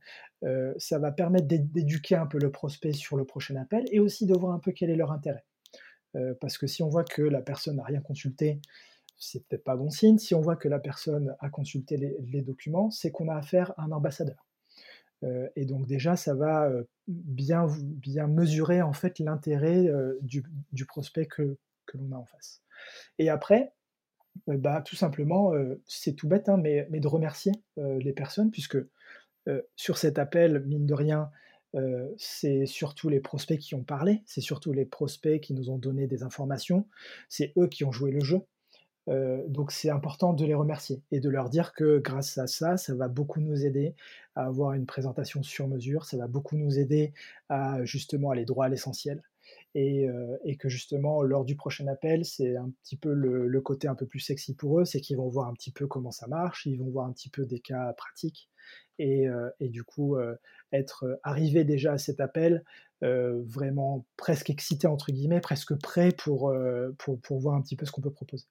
[0.77, 4.33] ça va permettre d'éduquer un peu le prospect sur le prochain appel et aussi de
[4.33, 5.43] voir un peu quel est leur intérêt.
[6.39, 8.59] parce que si on voit que la personne n'a rien consulté,
[9.17, 10.17] c'est peut-être pas bon signe.
[10.17, 13.83] Si on voit que la personne a consulté les documents, c'est qu'on a affaire à
[13.83, 14.45] un ambassadeur.
[15.55, 16.69] Et donc déjà, ça va
[17.07, 21.57] bien, bien mesurer en fait l'intérêt euh, du, prospect que,
[21.93, 22.61] l'on a en face.
[23.19, 23.73] Et après,
[24.47, 25.53] bah, tout simplement,
[25.85, 28.77] c'est tout bête, hein, mais, de remercier les personnes, puisque
[29.75, 31.29] sur cet appel, mine de rien,
[32.17, 36.07] c'est surtout les prospects qui ont parlé, c'est surtout les prospects qui nous ont donné
[36.07, 36.87] des informations,
[37.29, 38.41] c'est eux qui ont joué le jeu.
[39.09, 42.77] Euh, donc c'est important de les remercier et de leur dire que grâce à ça,
[42.77, 43.95] ça va beaucoup nous aider
[44.35, 47.13] à avoir une présentation sur mesure, ça va beaucoup nous aider
[47.49, 49.21] à justement aller droit à l'essentiel.
[49.75, 53.95] Et, euh, que justement, lors du prochain appel, c'est un petit peu le, côté un
[53.95, 56.65] peu plus sexy pour eux, c'est qu'ils vont voir un petit peu comment ça marche,
[56.65, 58.49] ils vont voir un petit peu des cas pratiques,
[58.99, 60.17] et, euh, du coup,
[60.71, 62.63] être arrivé déjà à cet appel,
[63.01, 66.51] vraiment presque excité, entre guillemets, presque prêt pour
[67.31, 68.45] voir un petit peu ce qu'on peut proposer.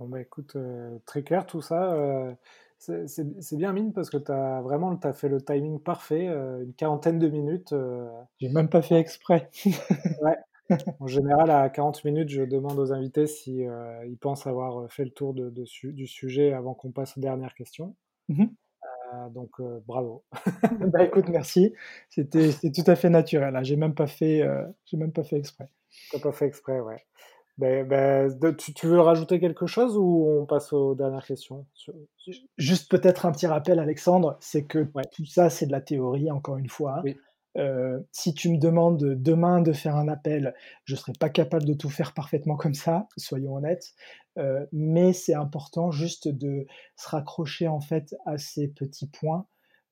[0.00, 1.92] Bon, bah écoute, euh, très clair tout ça.
[1.92, 2.32] Euh,
[2.78, 6.72] c'est bien, Mine, parce que tu as vraiment as fait le timing parfait, euh, une
[6.72, 7.74] quarantaine de minutes.
[8.38, 9.50] J'ai même pas fait exprès.
[10.22, 10.38] ouais.
[11.00, 13.66] En général, à 40 minutes, je demande aux invités si
[14.06, 15.52] ils pensent avoir fait le tour de,
[15.84, 17.94] du sujet avant qu'on passe aux dernières questions.
[18.28, 18.46] Mmh
[19.32, 20.22] donc, bravo.
[20.92, 21.74] bah écoute, merci.
[22.08, 23.56] C'était tout à fait naturel.
[23.56, 23.64] Hein.
[23.64, 24.48] J'ai même pas fait,
[24.86, 25.68] j'ai même pas fait exprès.
[26.12, 27.04] T'as pas fait exprès, ouais.
[27.60, 31.66] Ben, ben, tu, veux rajouter quelque chose ou on passe aux dernières questions?
[32.56, 36.56] Juste peut-être un petit rappel, Alexandre, c'est que tout ça, c'est de la théorie, encore
[36.56, 37.02] une fois.
[37.58, 40.54] Euh, si tu me demandes demain de faire un appel,
[40.84, 43.92] je ne serai pas capable de tout faire parfaitement comme ça, soyons honnêtes.
[44.38, 49.46] Euh, mais c'est important juste de se raccrocher en fait à ces petits points,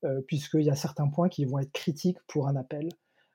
[0.05, 2.89] euh, puisqu'il y a certains points qui vont être critiques pour un appel.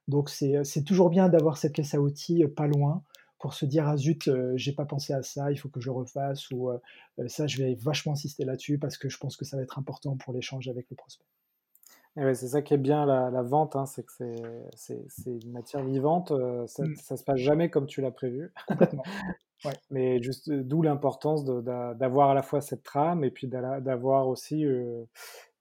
[0.07, 3.03] Donc c'est toujours bien d'avoir cette caisse à outils pas loin
[3.43, 6.49] pour se dire ah zut j'ai pas pensé à ça il faut que je refasse
[6.51, 6.71] ou
[7.27, 10.15] ça je vais vachement insister là-dessus parce que je pense que ça va être important
[10.15, 11.25] pour l'échange avec le prospect.
[12.15, 14.13] c'est ça qui est bien la, vente, hein, c'est que
[14.77, 16.31] c'est une matière vivante,
[16.67, 16.95] ça, mmh.
[16.95, 18.53] ça, se passe jamais comme tu l'as prévu.
[19.91, 24.65] Mais juste d'où l'importance d'avoir à la fois cette trame et puis d'avoir aussi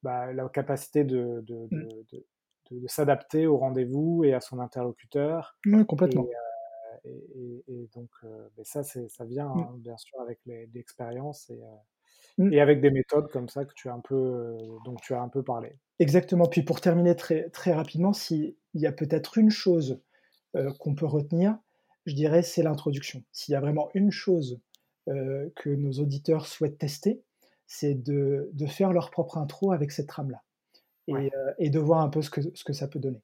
[0.05, 2.87] bah, la capacité de, de, mmh.
[2.87, 5.57] s'adapter au rendez-vous et à son interlocuteur.
[5.67, 6.52] Oui, complètement et,
[7.95, 9.59] donc, euh, ça, ça vient mmh.
[9.59, 11.77] hein, bien sûr avec l'expérience et, euh,
[12.39, 12.53] Mmh.
[12.55, 15.29] Et avec des méthodes comme ça que tu as un peu, dont tu as un
[15.29, 15.77] peu parlé.
[15.99, 16.47] Exactement.
[16.47, 20.01] Puis pour terminer très, très rapidement, s'il y a peut-être une chose
[20.79, 21.59] qu'on peut retenir,
[22.07, 23.23] je dirais, c'est l'introduction.
[23.33, 24.61] S'il y a vraiment une chose
[25.07, 27.23] que nos auditeurs souhaitent tester,
[27.67, 30.43] c'est de, de, faire leur propre intro avec cette trame-là.
[31.09, 33.21] Et, et, de voir un peu ce que, ce que ça peut donner.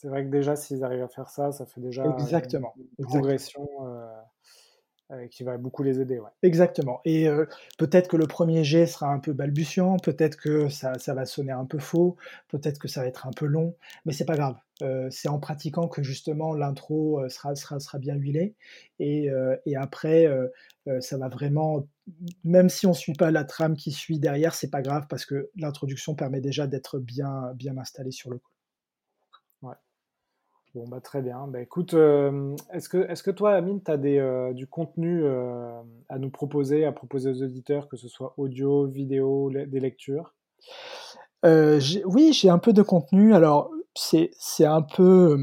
[0.00, 2.72] C'est vrai que déjà, s'ils arrivent à faire ça, ça fait déjà Exactement.
[2.98, 3.68] une, progression
[5.30, 6.18] qui va beaucoup les aider.
[6.18, 6.30] Ouais.
[6.42, 7.02] Exactement.
[7.04, 7.28] Et
[7.76, 11.52] peut-être que le premier jet sera un peu balbutiant, peut-être que ça, ça, va sonner
[11.52, 12.16] un peu faux,
[12.48, 13.74] peut-être que ça va être un peu long,
[14.06, 14.56] mais c'est pas grave.
[15.10, 18.54] c'est en pratiquant que justement l'intro sera, sera, sera, bien huilée.
[19.00, 19.28] Et,
[19.66, 20.28] et après,
[21.00, 21.86] ça va vraiment,
[22.42, 25.26] même si on ne suit pas la trame qui suit derrière, c'est pas grave parce
[25.26, 28.50] que l'introduction permet déjà d'être bien, bien installé sur le coup.
[30.74, 31.48] Bon, bah, très bien.
[31.48, 35.24] Bah, écoute, euh, est-ce que, est que toi, Amine, tu as des, euh, du contenu
[35.24, 35.72] euh,
[36.08, 40.32] à nous proposer, à proposer aux auditeurs, que ce soit audio, vidéo, des lectures?
[41.42, 43.34] Oui, j'ai un peu de contenu.
[43.34, 45.36] Alors, c'est un peu.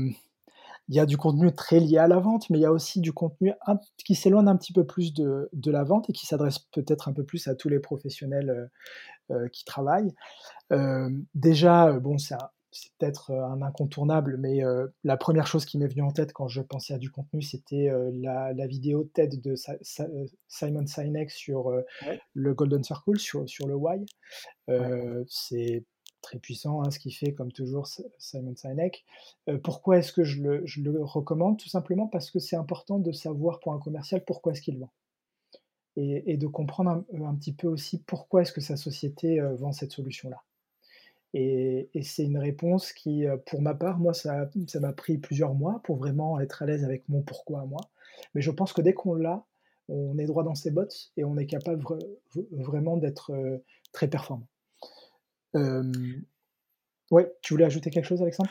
[0.90, 3.02] Il y a du contenu très lié à la vente, mais il y a aussi
[3.02, 3.52] du contenu
[3.98, 7.14] qui s'éloigne un petit peu plus de, de, la vente et qui s'adresse peut-être un
[7.14, 8.70] peu plus à tous les professionnels
[9.52, 10.14] qui travaillent.
[11.36, 15.78] déjà, bon, c'est un, c'est peut-être euh, un incontournable, mais euh, la première chose qui
[15.78, 19.42] m'est venue en tête quand je pensais à du contenu, c'était euh, la, vidéo TED
[19.42, 19.56] de
[20.48, 21.72] Simon Sinek sur
[22.34, 24.06] le Golden Circle, sur, sur le Why.
[25.28, 25.86] C'est
[26.22, 27.88] très puissant hein, ce qu'il fait, comme toujours,
[28.18, 29.06] Simon Sinek.
[29.64, 31.58] pourquoi est-ce que je le, je le, recommande?
[31.58, 34.92] Tout simplement parce que c'est important de savoir pour un commercial pourquoi est-ce qu'il vend.
[35.96, 39.94] Et, de comprendre un, un, petit peu aussi pourquoi est-ce que sa société vend cette
[39.94, 40.44] solution-là.
[41.40, 45.54] Et, c'est une réponse qui, euh, pour ma part, moi, ça, ça m'a pris plusieurs
[45.54, 47.82] mois pour vraiment être à l'aise avec mon pourquoi à moi.
[48.34, 49.46] Mais je pense que dès qu'on l'a,
[49.88, 51.84] on est droit dans ses bottes et on est capable
[52.52, 54.48] vraiment d'être euh, très performant.
[55.56, 55.84] Euh,
[57.12, 58.50] ouais, tu voulais ajouter quelque chose, Alexandre?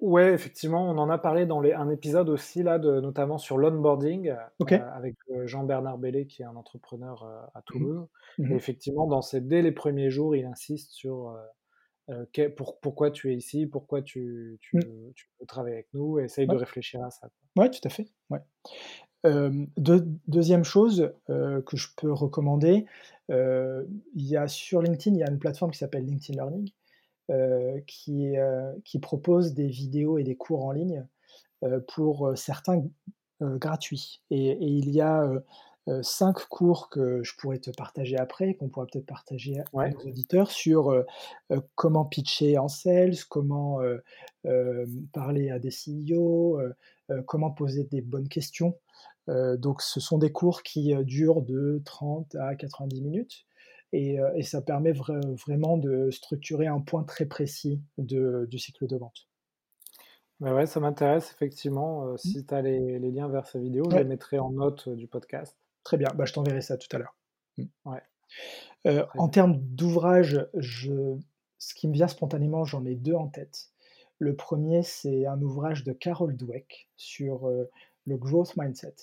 [0.00, 3.58] Ouais, effectivement, on en a parlé dans les, un épisode aussi, là, de, notamment sur
[3.58, 4.34] l'onboarding,
[4.68, 7.24] avec Jean-Bernard Bellet, qui est un entrepreneur
[7.54, 8.06] à mmh Toulouse.
[8.38, 11.34] Mmh Et effectivement, dans ces, dès les premiers jours, il insiste sur
[12.10, 14.80] euh, pour, pourquoi tu es ici, pourquoi tu, tu, mmh.
[15.40, 17.28] veux travailler avec nous, et essaye de réfléchir à ça.
[17.56, 18.08] Oui, tout à fait.
[18.30, 18.40] Ouais.
[19.76, 22.86] deuxième chose que je peux recommander,
[23.28, 26.70] il y a sur LinkedIn, il y a une plateforme qui s'appelle LinkedIn Learning,
[27.86, 28.34] qui,
[28.84, 31.06] qui propose des vidéos et des cours en ligne
[31.88, 32.82] pour certains
[33.40, 34.22] gratuits.
[34.30, 35.30] Et, et, il y a
[35.88, 39.98] euh, cinq cours que je pourrais te partager après, qu'on pourrait peut-être partager à nos
[40.00, 41.04] auditeurs sur euh,
[41.52, 43.80] euh, comment pitcher en sales, comment
[45.12, 46.60] parler à des CEO,
[47.26, 48.78] comment poser des bonnes questions.
[49.28, 53.46] donc ce sont des cours qui durent de 30 à 90 minutes.
[53.92, 59.28] Et, ça permet vraiment de structurer un point très précis du cycle de vente.
[60.40, 62.04] Bah ouais, ça m'intéresse effectivement.
[62.04, 62.18] Mmh.
[62.18, 65.58] si tu as les, liens vers ces vidéos, je les mettrai en note du podcast.
[65.84, 67.16] Très bien, bah, je t'enverrai ça tout à l'heure.
[67.58, 67.64] Mmh.
[68.86, 73.70] Euh, en termes d'ouvrage, ce qui me vient spontanément, j'en ai deux en tête.
[74.18, 77.70] Le premier, c'est un ouvrage de Carol Dweck sur euh,
[78.06, 78.94] le growth mindset.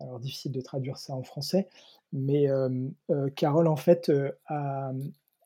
[0.00, 1.68] Alors, difficile de traduire ça en français,
[2.12, 2.88] mais euh,
[3.36, 4.10] Carol, en fait,
[4.46, 4.92] a,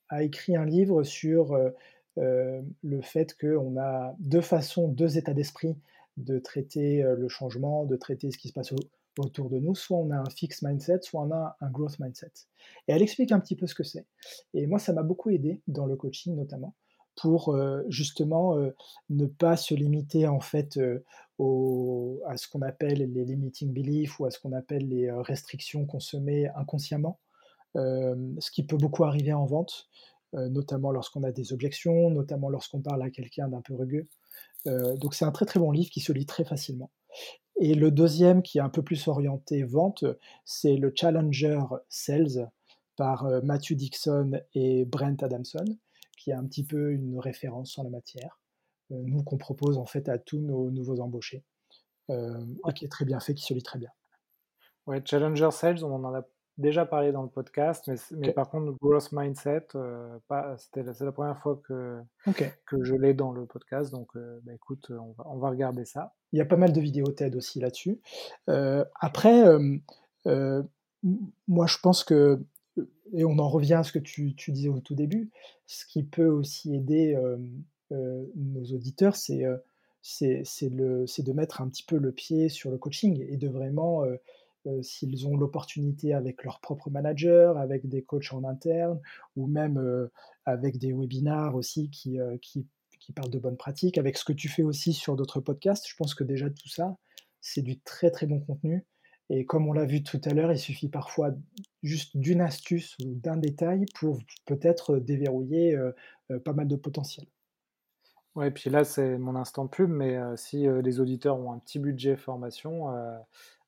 [0.09, 1.59] a, écrit un livre sur
[2.17, 5.77] le fait qu'on a deux façons, deux états d'esprit
[6.17, 8.77] de traiter le changement, de traiter ce qui se passe au,
[9.19, 12.33] autour de nous, soit on a un fixed mindset, soit on a un growth mindset.
[12.89, 14.07] Et elle explique un petit peu ce que c'est.
[14.55, 16.75] Et moi, ça m'a beaucoup aidé dans le coaching notamment
[17.17, 18.75] pour euh, justement euh,
[19.11, 21.05] ne pas se limiter en fait euh,
[22.27, 26.01] à ce qu'on appelle les limiting beliefs ou à ce qu'on appelle les restrictions qu'on
[26.01, 27.19] se met inconsciemment,
[27.75, 29.89] ce qui peut beaucoup arriver en vente,
[30.33, 34.07] notamment lorsqu'on a des objections, notamment lorsqu'on parle à quelqu'un d'un peu rugueux.
[34.65, 36.93] donc c'est un très très bon livre qui se lit très facilement.
[37.57, 40.05] Et le deuxième, qui est un peu plus orienté vente,
[40.45, 42.51] c'est le Challenger Sales
[42.97, 45.65] par euh, Matthew Dixon et Brent Adamson,
[46.19, 48.41] qui est un petit peu une référence en la matière,
[48.91, 51.45] euh, nous qu'on propose en fait à tous nos nouveaux embauchés,
[52.11, 53.91] euh, et qui est très bien fait, qui se lit très bien.
[54.87, 56.23] Ouais, Challenger Sales, on en a
[56.59, 60.19] déjà parlé dans le podcast, mais, par contre, Growth Mindset, euh,
[60.57, 62.01] c'est la première fois que,
[62.67, 65.85] que je l'ai dans le podcast, donc euh, bah, écoute, on va, on va, regarder
[65.85, 66.15] ça.
[66.33, 68.01] Il y a pas mal de vidéos TED aussi là-dessus.
[68.49, 69.45] Euh, après,
[70.27, 72.41] moi je pense que,
[73.13, 75.31] et on en revient à ce que tu, tu disais au tout début,
[75.67, 77.17] ce qui peut aussi aider
[77.91, 79.45] nos auditeurs, c'est
[80.03, 84.05] c'est de mettre un petit peu le pied sur le coaching et de vraiment
[84.83, 89.01] s'ils ont l'opportunité avec leur propre manager, avec des coachs en interne,
[89.37, 90.09] ou même
[90.45, 92.67] avec des webinars aussi qui, qui,
[93.15, 95.87] parlent de bonnes pratiques, avec ce que tu fais aussi sur d'autres podcasts.
[95.87, 96.97] Je pense que déjà tout ça,
[97.41, 98.87] c'est du très très bon contenu.
[99.31, 101.35] Et comme on l'a vu tout à l'heure, il suffit parfois
[101.83, 105.79] juste d'une astuce ou d'un détail pour peut-être déverrouiller
[106.45, 107.27] pas mal de potentiel.
[108.35, 112.17] Ouais, puis là, c'est mon instant pub, mais si les auditeurs ont un petit budget
[112.17, 112.89] formation,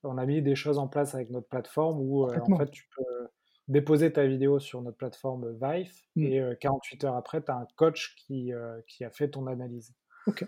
[0.06, 3.28] on a mis des choses en place avec notre plateforme où en fait tu peux
[3.68, 6.22] déposer ta vidéo sur notre plateforme Vive mmh.
[6.22, 8.52] et 48 heures après, tu as un coach qui,
[8.86, 9.92] qui a fait ton analyse.
[10.26, 10.44] Ok.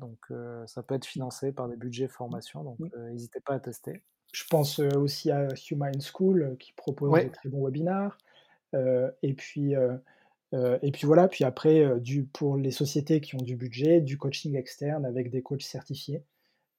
[0.00, 0.18] donc
[0.66, 3.10] ça peut être financé par des budgets formation, donc mmh.
[3.10, 4.02] n'hésitez pas à tester.
[4.32, 8.16] Je pense aussi à Human School qui propose des très bons webinars.
[8.74, 9.74] et puis
[10.52, 14.56] et puis voilà, puis après, du, pour les sociétés qui ont du budget, du coaching
[14.56, 16.22] externe avec des coachs certifiés.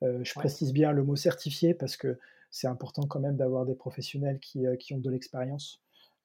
[0.02, 2.20] Je précise bien le mot certifié parce que
[2.52, 5.82] c'est important quand même d'avoir des professionnels qui, qui ont de l'expérience.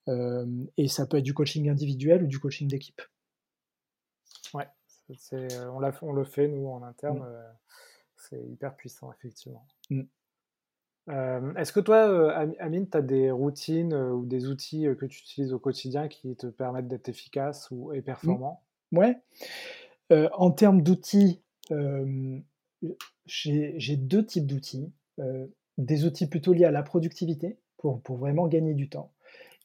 [0.09, 3.03] et ça peut être du coaching individuel ou du coaching d'équipe.
[4.55, 4.69] Ouais,
[5.43, 7.21] on, on, le fait nous en interne.
[7.21, 7.57] Mmh.
[8.17, 9.67] c'est hyper puissant, effectivement.
[9.91, 10.03] Mmh.
[11.57, 15.59] Est-ce que toi, Amine, tu as des routines ou des outils que tu utilises au
[15.59, 18.05] quotidien qui te permettent d'être efficace ou, et mmh.
[18.05, 18.63] performant?
[18.93, 19.19] Ouais.
[20.11, 21.43] en termes d'outils,
[23.27, 24.91] j'ai deux types d'outils.
[25.79, 29.13] des outils plutôt liés à la productivité pour, pour vraiment gagner du temps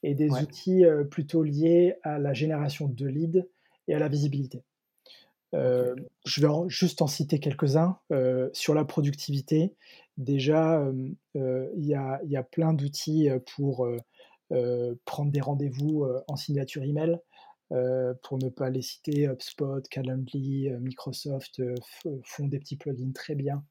[0.02, 3.46] et des outils plutôt liés à la génération de leads
[3.88, 4.62] et à la visibilité.
[5.52, 7.98] je vais juste en citer quelques-uns.
[8.52, 9.74] sur la productivité,
[10.18, 10.84] Déjà,
[11.34, 13.88] il y, a, plein d'outils pour
[15.04, 17.18] prendre des rendez-vous en signature email.
[17.70, 21.60] Pour ne pas les citer, HubSpot, Calendly, Microsoft
[22.24, 23.64] font des petits plugins très bien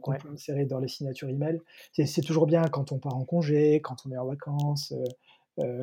[0.00, 1.60] qu'on peut insérer dans les signatures email.
[1.92, 4.94] C'est toujours bien quand on part en congé, quand on est en vacances,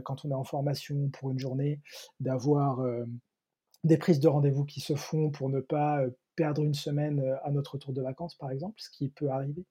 [0.03, 1.81] quand on est en formation pour une journée,
[2.19, 2.79] d'avoir
[3.83, 6.01] des prises de rendez-vous qui se font pour ne pas
[6.37, 9.65] perdre une semaine à notre retour de vacances, par exemple, ce qui peut arriver.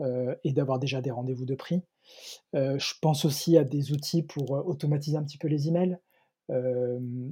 [0.00, 1.80] Euh, et d'avoir déjà des rendez-vous de prix.
[2.56, 5.98] Euh, je pense aussi à des outils pour euh, automatiser un petit peu les emails.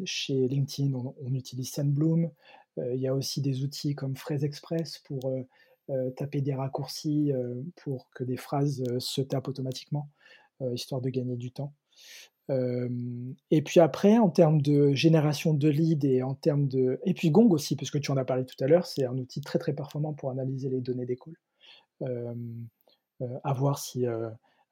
[0.04, 2.30] Chez LinkedIn, on, utilise Sendbloom.
[2.78, 5.20] Il y a aussi des outils comme Phrase Express pour
[6.16, 7.32] taper des raccourcis
[7.76, 10.08] pour que des phrases se tapent automatiquement,
[10.72, 11.74] histoire de gagner du temps.
[12.48, 16.98] et puis après, en termes de génération de leads et en termes de...
[17.04, 19.18] Et puis Gong aussi, parce que tu en as parlé tout à l'heure, c'est un
[19.18, 21.36] outil très très performant pour analyser les données des calls
[23.44, 24.06] à voir si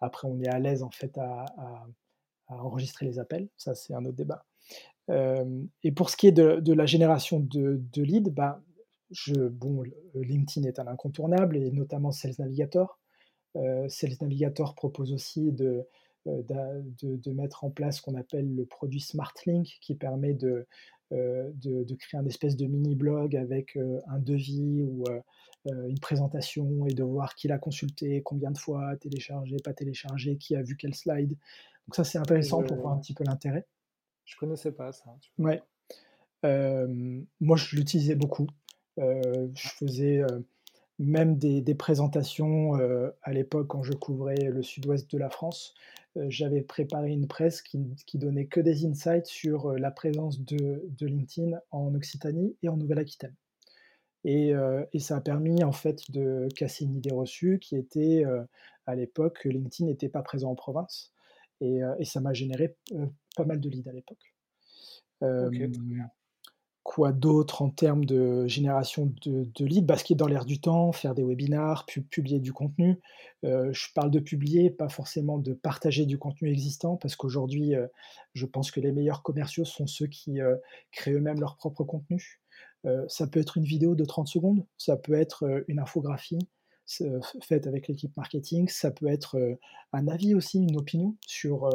[0.00, 1.46] après on est à l'aise en fait à,
[2.50, 3.48] enregistrer les appels.
[3.56, 4.44] Ça, c'est un autre débat.
[5.82, 8.62] et pour ce qui est de, la génération de, leads, bah,
[9.52, 9.82] bon,
[10.14, 12.98] LinkedIn est un incontournable et notamment Sales Navigator.
[13.54, 15.84] Sales Navigator propose aussi de,
[16.26, 20.66] de, mettre en place ce qu'on appelle le produit SmartLink qui permet de,
[21.10, 25.04] de, créer un espèce de mini-blog avec un devis ou
[25.66, 30.56] une présentation et de voir qui l'a consulté, combien de fois, téléchargé, pas téléchargé, qui
[30.56, 31.30] a vu quel slide.
[31.86, 33.66] Donc ça, c'est intéressant pour voir un petit peu l'intérêt.
[34.24, 35.16] Je connaissais pas ça.
[35.38, 35.62] Ouais.
[36.42, 38.46] moi, je l'utilisais beaucoup.
[38.96, 40.22] je faisais
[40.98, 42.74] même des, des présentations
[43.22, 45.74] à l'époque quand je couvrais le sud-ouest de la France.
[46.16, 51.06] J'avais préparé une presse qui, qui, donnait que des insights sur la présence de, de
[51.06, 53.34] LinkedIn en Occitanie et en Nouvelle-Aquitaine.
[54.24, 54.52] Et,
[54.92, 58.24] et, ça a permis en fait de casser une idée reçue qui était
[58.86, 61.12] à l'époque que LinkedIn n'était pas présent en province.
[61.60, 62.76] Et, et ça m'a généré
[63.36, 64.34] pas mal de leads à l'époque.
[66.82, 69.86] Quoi d'autre en termes de génération de, leads?
[69.86, 73.00] Bah, dans l'air du temps, faire des webinars, publier du contenu.
[73.42, 77.74] je parle de publier, pas forcément de partager du contenu existant, parce qu'aujourd'hui,
[78.34, 80.38] je pense que les meilleurs commerciaux sont ceux qui
[80.90, 82.40] créent eux-mêmes leur propre contenu
[83.08, 86.38] ça peut être une vidéo de 30 secondes, ça peut être une infographie
[87.42, 89.58] faite avec l'équipe marketing, ça peut être
[89.92, 91.70] un avis aussi, une opinion sur,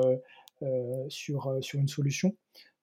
[1.09, 2.35] sur, sur une solution.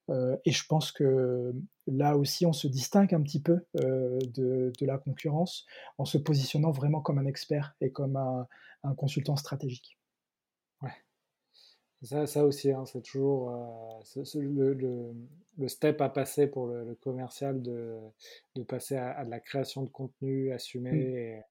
[0.09, 1.55] et je pense que
[1.87, 5.67] là aussi, on se distingue un petit peu de, de, la concurrence
[5.99, 8.47] en se positionnant vraiment comme un expert et comme un,
[8.85, 9.99] un consultant stratégique.
[12.03, 15.15] Ça, ça aussi, hein, c'est toujours euh, le, le,
[15.57, 17.97] le, step à passer pour le, commercial de,
[18.57, 20.97] de passer à, de la création de contenu assumé mmh.
[20.97, 21.43] et,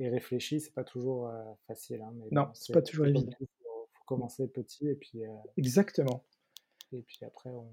[0.00, 0.60] et, réfléchi.
[0.60, 2.02] C'est pas toujours euh, facile.
[2.02, 3.30] Hein, mais non, c'est pas toujours évident.
[3.40, 5.22] Il faut, commencer petit et puis.
[5.56, 6.24] Exactement.
[6.90, 7.70] Et puis après, on,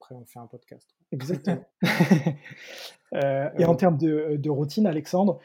[0.00, 0.88] après, on fait un podcast.
[1.12, 1.62] Exactement.
[3.12, 5.38] et en termes de, de routine, Alexandre,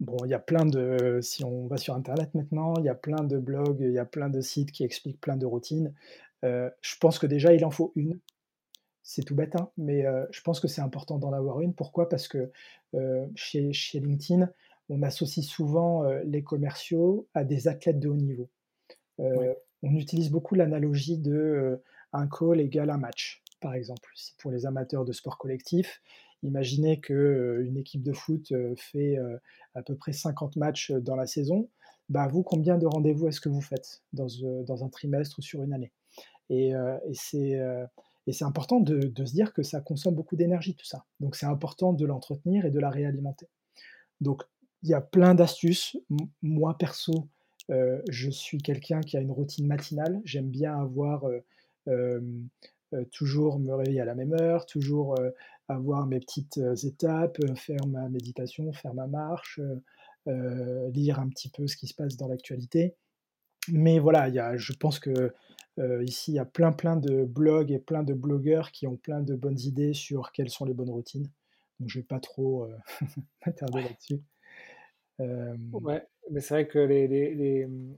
[0.00, 2.94] Bon, il y a plein de si on va sur internet maintenant, il y a
[2.94, 5.92] plein de blogs, il y a plein de sites qui expliquent plein de routines.
[6.42, 8.18] Je pense que déjà il en faut une.
[9.02, 11.74] C'est tout bête, hein, mais je pense que c'est important d'en avoir une.
[11.74, 12.08] Pourquoi?
[12.08, 12.50] Parce que,
[13.34, 14.50] chez chez LinkedIn,
[14.88, 18.48] on associe souvent, les commerciaux à des athlètes de haut niveau.
[19.18, 21.82] On utilise beaucoup l'analogie de,
[22.14, 24.10] un call égale un match, par exemple.
[24.38, 26.02] Pour les amateurs de sport collectif,
[26.42, 29.18] imaginez que, une équipe de foot, fait,
[29.74, 31.68] à peu près 50 matchs, dans la saison.
[32.08, 35.72] Bah, vous, combien de rendez-vous est-ce que vous faites dans, un trimestre ou sur une
[35.72, 35.92] année?
[36.48, 36.72] Et
[37.12, 37.60] c'est,
[38.42, 41.04] important de se dire que ça consomme beaucoup d'énergie tout ça.
[41.20, 43.48] Donc c'est important de l'entretenir et de la réalimenter.
[44.20, 44.42] Donc
[44.82, 45.96] il y a plein d'astuces.
[46.42, 47.28] Moi perso,
[47.68, 50.20] je suis quelqu'un qui a une routine matinale.
[50.24, 51.24] J'aime bien avoir,
[53.12, 55.34] toujours me réveiller à la même heure, toujours, heu,
[55.68, 59.60] avoir mes petites, heu, étapes, faire ma méditation, faire ma marche,
[60.26, 62.96] lire un petit peu ce qui se passe dans l'actualité.
[63.72, 65.32] Mais voilà, il y a je pense que,
[66.04, 69.20] ici, il y a plein, plein de blogs et plein de blogueurs qui ont plein
[69.22, 71.30] de bonnes idées sur quelles sont les bonnes routines.
[71.80, 72.68] Donc je vais pas trop,
[73.46, 73.82] m'attarder Ouais.
[73.82, 74.22] là-dessus.
[75.72, 77.96] Ouais, mais c'est vrai que les les les, les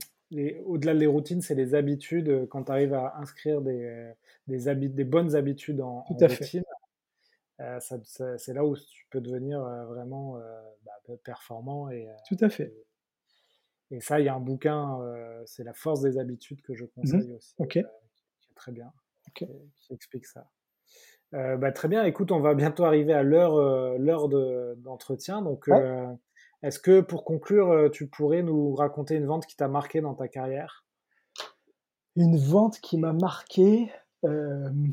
[0.64, 4.12] au-delà des routines, c'est les habitudes, heu, quand tu arrives à inscrire des
[4.48, 6.62] des habit des bonnes habitudes en routine,
[7.80, 7.98] ça
[8.38, 10.36] c'est là où tu peux devenir, vraiment,
[10.84, 12.72] bah, pe performant et tout à fait.
[12.72, 12.86] et
[13.90, 14.98] et ça, il y a un bouquin,
[15.46, 17.88] c'est «La force des habitudes» que je Mmh conseille aussi, OK, heu,
[18.40, 18.92] qui est très bien,
[19.28, 19.48] OK.
[19.48, 20.50] qui qui explique ça.
[21.32, 25.68] Bah, très bien, écoute, on va bientôt arriver à l'heure, heu, l'heure de d'entretien donc
[25.68, 25.82] Ouais,
[26.62, 30.14] est-ce que pour conclure, heu, tu pourrais nous raconter une vente qui t'a marqué dans
[30.14, 30.84] ta carrière?
[32.16, 33.90] une vente qui m'a marqué,
[34.24, 34.92] hem,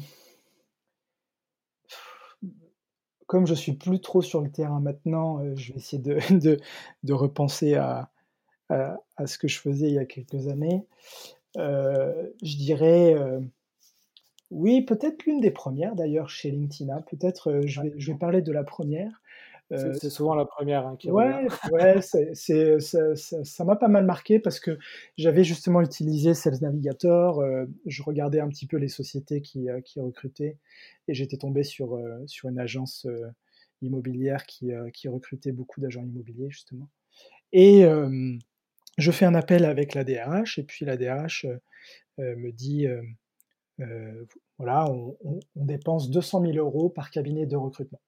[3.28, 6.58] comme je suis plus trop sur le terrain maintenant, heu, je vais essayer de de
[7.04, 8.10] de repenser à
[8.70, 10.86] à à ce que je faisais il y a quelques années.
[11.56, 13.16] Je dirais,
[14.52, 17.02] oui, peut-être l'une des premières d'ailleurs chez LinkedIn.
[17.04, 19.22] Peut-être, je vais je vais parler de la première.
[19.70, 23.76] C'est c'est souvent la première hein, qui ouais, ouais, c'est c'est ça ça ça m'a
[23.76, 24.78] pas mal marqué parce que
[25.18, 30.00] j'avais justement utilisé Sales Navigator, heu, je regardais un petit peu les sociétés qui, qui
[30.00, 30.58] recrutaient
[31.08, 33.08] et j'étais tombé sur, sur une agence,
[33.82, 34.74] immobilière qui,
[35.08, 36.90] recrutait beaucoup d'agents immobiliers justement.
[37.52, 37.86] Et
[38.98, 41.46] je fais un appel avec la DRH et puis la DRH,
[42.18, 42.88] me dit,
[44.58, 48.02] voilà, on on on dépense 200 000 € par cabinet de recrutement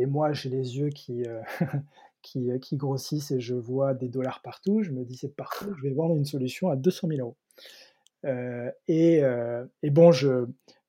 [0.00, 1.24] et moi, j'ai les yeux qui,
[2.22, 4.82] qui, heu, qui grossissent et je vois des dollars partout.
[4.82, 7.36] Je me dis: «C'est parfait, je vais vendre une solution à 200 000
[8.24, 8.28] €».
[8.30, 10.46] Heu et heu et bon, je,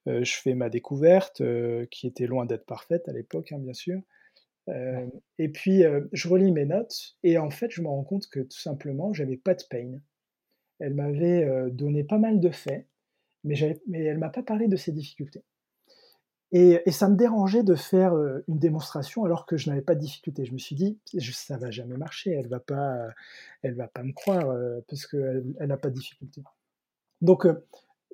[0.07, 1.41] je fais ma découverte,
[1.91, 4.01] qui était loin d'être parfaite à l'époque, hein, bien sûr.
[5.39, 5.83] Et puis,
[6.13, 9.37] je relis mes notes et en fait, je me rends compte que tout simplement, j'avais
[9.37, 9.99] pas de pain.
[10.79, 12.87] Elle m'avait, donné pas mal de faits,
[13.45, 13.55] mais
[13.87, 15.43] mais elle m'a pas parlé de ses difficultés.
[16.53, 20.01] Et ça me dérangeait de faire, heu, une démonstration alors que je n'avais pas de
[20.01, 20.43] difficulté.
[20.45, 23.07] Je me suis dit: «Je ça va jamais marcher, elle va pas,
[23.63, 26.43] va pas me croire, heu, parce qu'elle elle n'a pas de difficulté».
[27.21, 27.65] Donc, heu,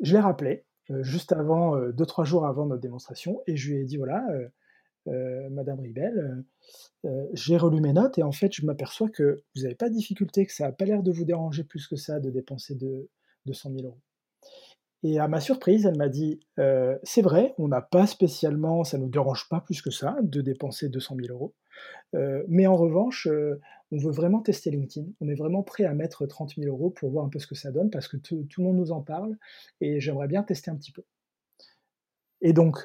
[0.02, 3.82] je l'ai rappelée, heu, juste avant, heu, 2-3 jours avant notre démonstration et je lui
[3.82, 4.26] ai dit: «Voilà,
[5.52, 6.44] madame Ribel,
[7.34, 10.46] j'ai relu mes notes et en fait, je m'aperçois que vous avez pas de difficulté,
[10.48, 13.10] que ça a pas l'air de vous déranger plus que ça de dépenser de
[13.48, 14.02] 200 000 €».
[15.04, 18.98] Et à ma surprise, elle m'a dit: «Heu, c'est vrai, on n'a pas spécialement ça
[18.98, 21.54] nous dérange pas plus que ça de dépenser 200 000
[22.16, 25.08] €, heu, mais en revanche, heu, on veut vraiment tester LinkedIn.
[25.22, 27.56] On est vraiment prêt à mettre 30 000 € pour voir un peu ce que
[27.56, 29.38] ça donne parce que tout le monde nous en parle
[29.82, 31.04] et j'aimerais bien tester un petit peu».
[32.42, 32.78] Et donc,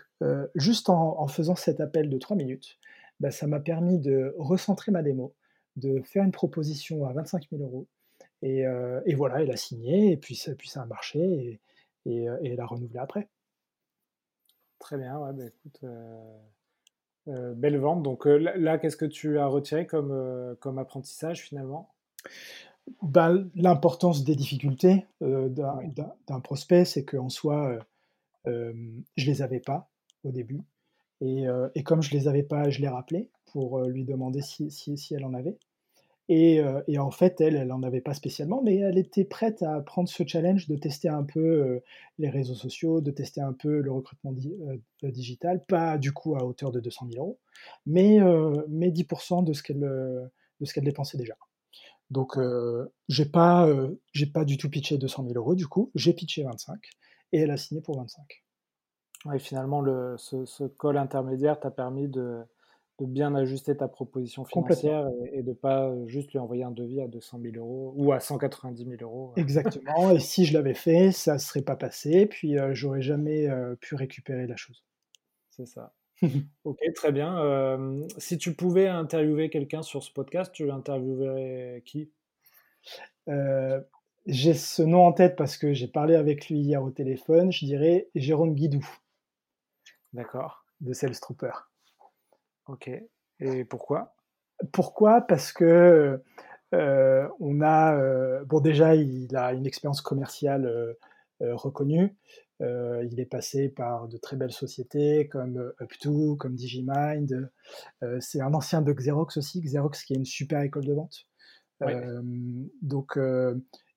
[0.54, 2.78] juste en faisant cet appel de 3 minutes,
[3.20, 5.34] bah, ça m'a permis de recentrer ma démo,
[5.76, 7.86] de faire une proposition à 25 000 €
[8.42, 11.60] et heu et voilà, elle a signé et puis ça a marché
[12.06, 13.28] et heu et elle a renouvelé après.
[14.78, 16.18] très bien, ouais, bah, écoute, heu
[17.28, 21.94] heu, belle vente donc là qu'est-ce que tu as retiré comme, comme apprentissage finalement?
[23.00, 27.78] Bah, l'importance des difficultés, d'un prospect, c'est qu'en soi,
[28.46, 29.90] hem, je les avais pas
[30.24, 30.62] au début
[31.20, 31.46] et
[31.76, 35.14] et comme je les avais pas, je l'ai rappelé pour, lui demander si si si
[35.14, 35.58] elle en avait
[36.28, 39.62] et heu et en fait, elle, elle en avait pas spécialement, mais elle était prête
[39.62, 41.82] à prendre ce challenge de tester un peu, heu,
[42.18, 46.44] les réseaux sociaux, de tester un peu le recrutement heu, digital, pas du coup à
[46.44, 47.38] hauteur de 200 000 €,
[47.86, 49.06] mais heu, mais 10
[49.42, 49.84] de ce qu'elle,
[50.74, 51.34] qu'elle dépensait déjà.
[52.10, 52.38] Donc,
[53.08, 53.68] j'ai pas,
[54.26, 56.80] pas du tout pitché 200 000 € du coup, j'ai pitché 25
[57.32, 58.44] et elle a signé pour 25.
[59.26, 62.42] Ouais, finalement le ce ce call intermédiaire t'a permis de
[63.00, 67.00] de bien ajuster ta proposition financière et, de ne pas juste lui envoyer un devis
[67.00, 69.32] à 200 000 euros ou à 190 000 euros.
[69.36, 70.10] Exactement.
[70.12, 73.48] et si je l'avais fait, ça ne serait pas passé, puis je j'aurais jamais
[73.80, 74.84] pu récupérer la chose.
[75.50, 75.94] C'est ça.
[76.64, 77.76] ok, très bien.
[78.18, 82.10] si tu pouvais interviewer quelqu'un sur ce podcast, tu interviewerais qui?
[84.26, 87.50] J'ai ce nom en tête parce que j'ai parlé avec lui hier au téléphone.
[87.50, 88.86] Je dirais Jérôme Guidou.
[90.12, 90.64] D'accord.
[90.80, 91.52] De Sales Trooper.
[92.66, 92.90] Ok.
[93.40, 94.14] Et pourquoi?
[94.72, 95.20] Pourquoi?
[95.22, 96.22] Parce que
[96.74, 100.94] euh, on a, euh, bon déjà, il a une expérience commerciale euh,
[101.54, 102.16] reconnue.
[102.60, 107.50] il est passé par de très belles sociétés comme Up2, comme Digimind.
[108.20, 111.26] c'est un ancien de Xerox aussi, Xerox qui est une super école de vente.
[112.82, 113.18] donc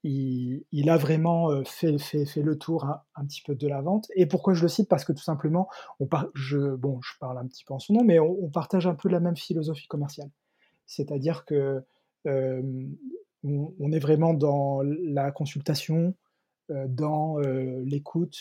[0.08, 1.98] il, a vraiment fait,
[2.36, 2.86] le tour
[3.16, 4.08] un, petit peu de la vente.
[4.16, 4.88] Et pourquoi je le cite?
[4.88, 5.68] Parce que tout simplement,
[6.36, 9.10] je, bon, je parle un petit peu en son nom, mais on, partage un peu
[9.10, 10.30] la même philosophie commerciale.
[10.86, 11.84] C'est-à-dire que
[12.24, 16.14] on, est vraiment dans la consultation,
[16.70, 18.38] dans l'écoute,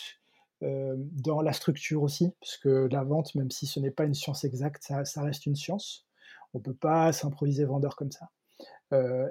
[0.60, 4.44] dans la structure aussi, parce que la vente, même si ce n'est pas une science
[4.44, 6.06] exacte, ça, ça reste une science.
[6.52, 8.28] On ne peut pas s'improviser vendeur comme ça.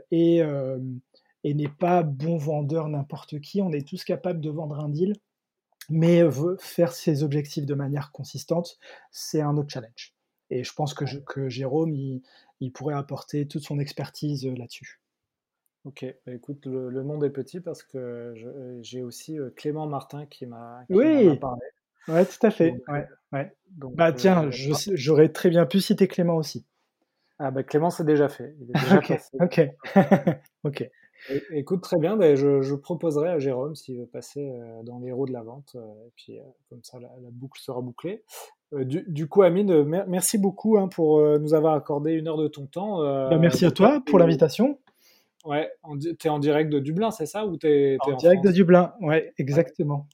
[0.09, 0.41] et
[1.43, 3.61] et n'est pas bon vendeur n'importe qui.
[3.61, 5.15] On est tous capables de vendre un deal,
[5.89, 6.21] mais
[6.59, 8.77] faire ses objectifs de manière consistante,
[9.11, 10.13] c'est un autre challenge.
[10.49, 15.01] Et je pense que, Jérôme, il, pourrait apporter toute son expertise euh, là-dessus.
[15.83, 18.33] Ok, bah, écoute, le, monde est petit parce que
[18.81, 21.37] j'ai aussi euh, Clément Martin qui m'a oui.
[21.39, 21.61] parlé.
[22.07, 22.81] Ouais, tout à fait.
[22.87, 23.55] ouais, ouais.
[23.95, 24.51] bah tiens, euh,
[24.93, 26.65] j'aurais très bien pu citer Clément aussi.
[27.39, 28.55] Ah bah Clément, c'est déjà fait.
[28.61, 29.61] Il est déjà ok, ok,
[30.63, 30.89] ok.
[31.51, 32.17] Écoute, très bien.
[32.17, 35.73] Ben, je, proposerai à Jérôme s'il veut passer euh, dans l'héros de la vente.
[35.75, 38.23] Euh, et puis, euh, comme ça, la, boucle sera bouclée.
[38.71, 43.03] Du, coup, Amine, merci beaucoup hein, pour nous avoir accordé une heure de ton temps.
[43.29, 44.79] Ben, merci à toi pour l'invitation.
[45.45, 45.69] Ouais,
[45.99, 49.31] tu es en direct de Dublin, c'est ça ou es, en, direct de Dublin, ouais,
[49.37, 50.07] exactement.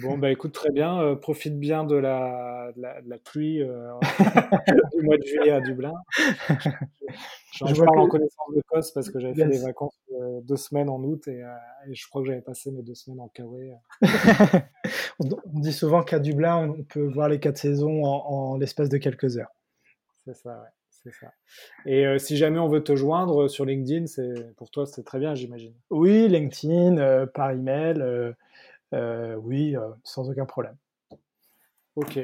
[0.00, 1.00] Bon, bah écoute, très bien.
[1.00, 3.92] Euh, profite bien de la, la, pluie euh,
[4.94, 5.94] du mois de juillet à Dublin.
[7.52, 10.88] je, parle en connaissance de cause parce que j'avais fait des vacances euh, deux semaines
[10.88, 11.42] en août et,
[11.90, 13.72] je crois que j'avais passé mes deux semaines en Kawaii.
[15.18, 19.36] on dit souvent qu'à Dublin, on peut voir les quatre saisons en, l'espace de quelques
[19.36, 19.52] heures.
[20.24, 20.68] C'est ça, ouais.
[21.04, 21.32] C'est ça.
[21.86, 25.34] Et si jamais on veut te joindre sur LinkedIn, c'est pour toi c'est très bien,
[25.34, 25.72] j'imagine.
[25.90, 28.00] Oui, LinkedIn, par email.
[28.00, 28.32] Euh,
[28.92, 30.76] oui, euh, sans aucun problème.
[31.96, 32.18] Ok.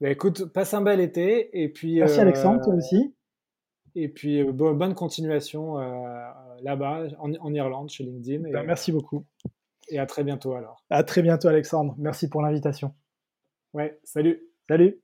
[0.00, 1.62] Bah, écoute, passe un bel été.
[1.62, 3.14] Et puis, Merci Alexandre, toi euh, aussi.
[3.94, 5.76] Et puis, bonne continuation
[6.62, 8.50] là-bas, en, Irlande, chez LinkedIn.
[8.50, 9.24] Bah, merci beaucoup.
[9.88, 10.84] Et à très bientôt alors.
[10.90, 11.94] À très bientôt Alexandre.
[11.98, 12.94] Merci pour l'invitation.
[13.72, 14.42] Ouais, salut.
[14.68, 15.00] Salut.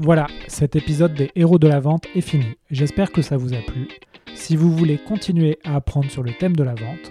[0.00, 2.56] Voilà, cet épisode des héros de la vente est fini.
[2.70, 3.88] J'espère que ça vous a plu.
[4.34, 7.10] Si vous voulez continuer à apprendre sur le thème de la vente,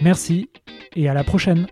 [0.00, 0.48] Merci
[0.94, 1.66] et à la prochaine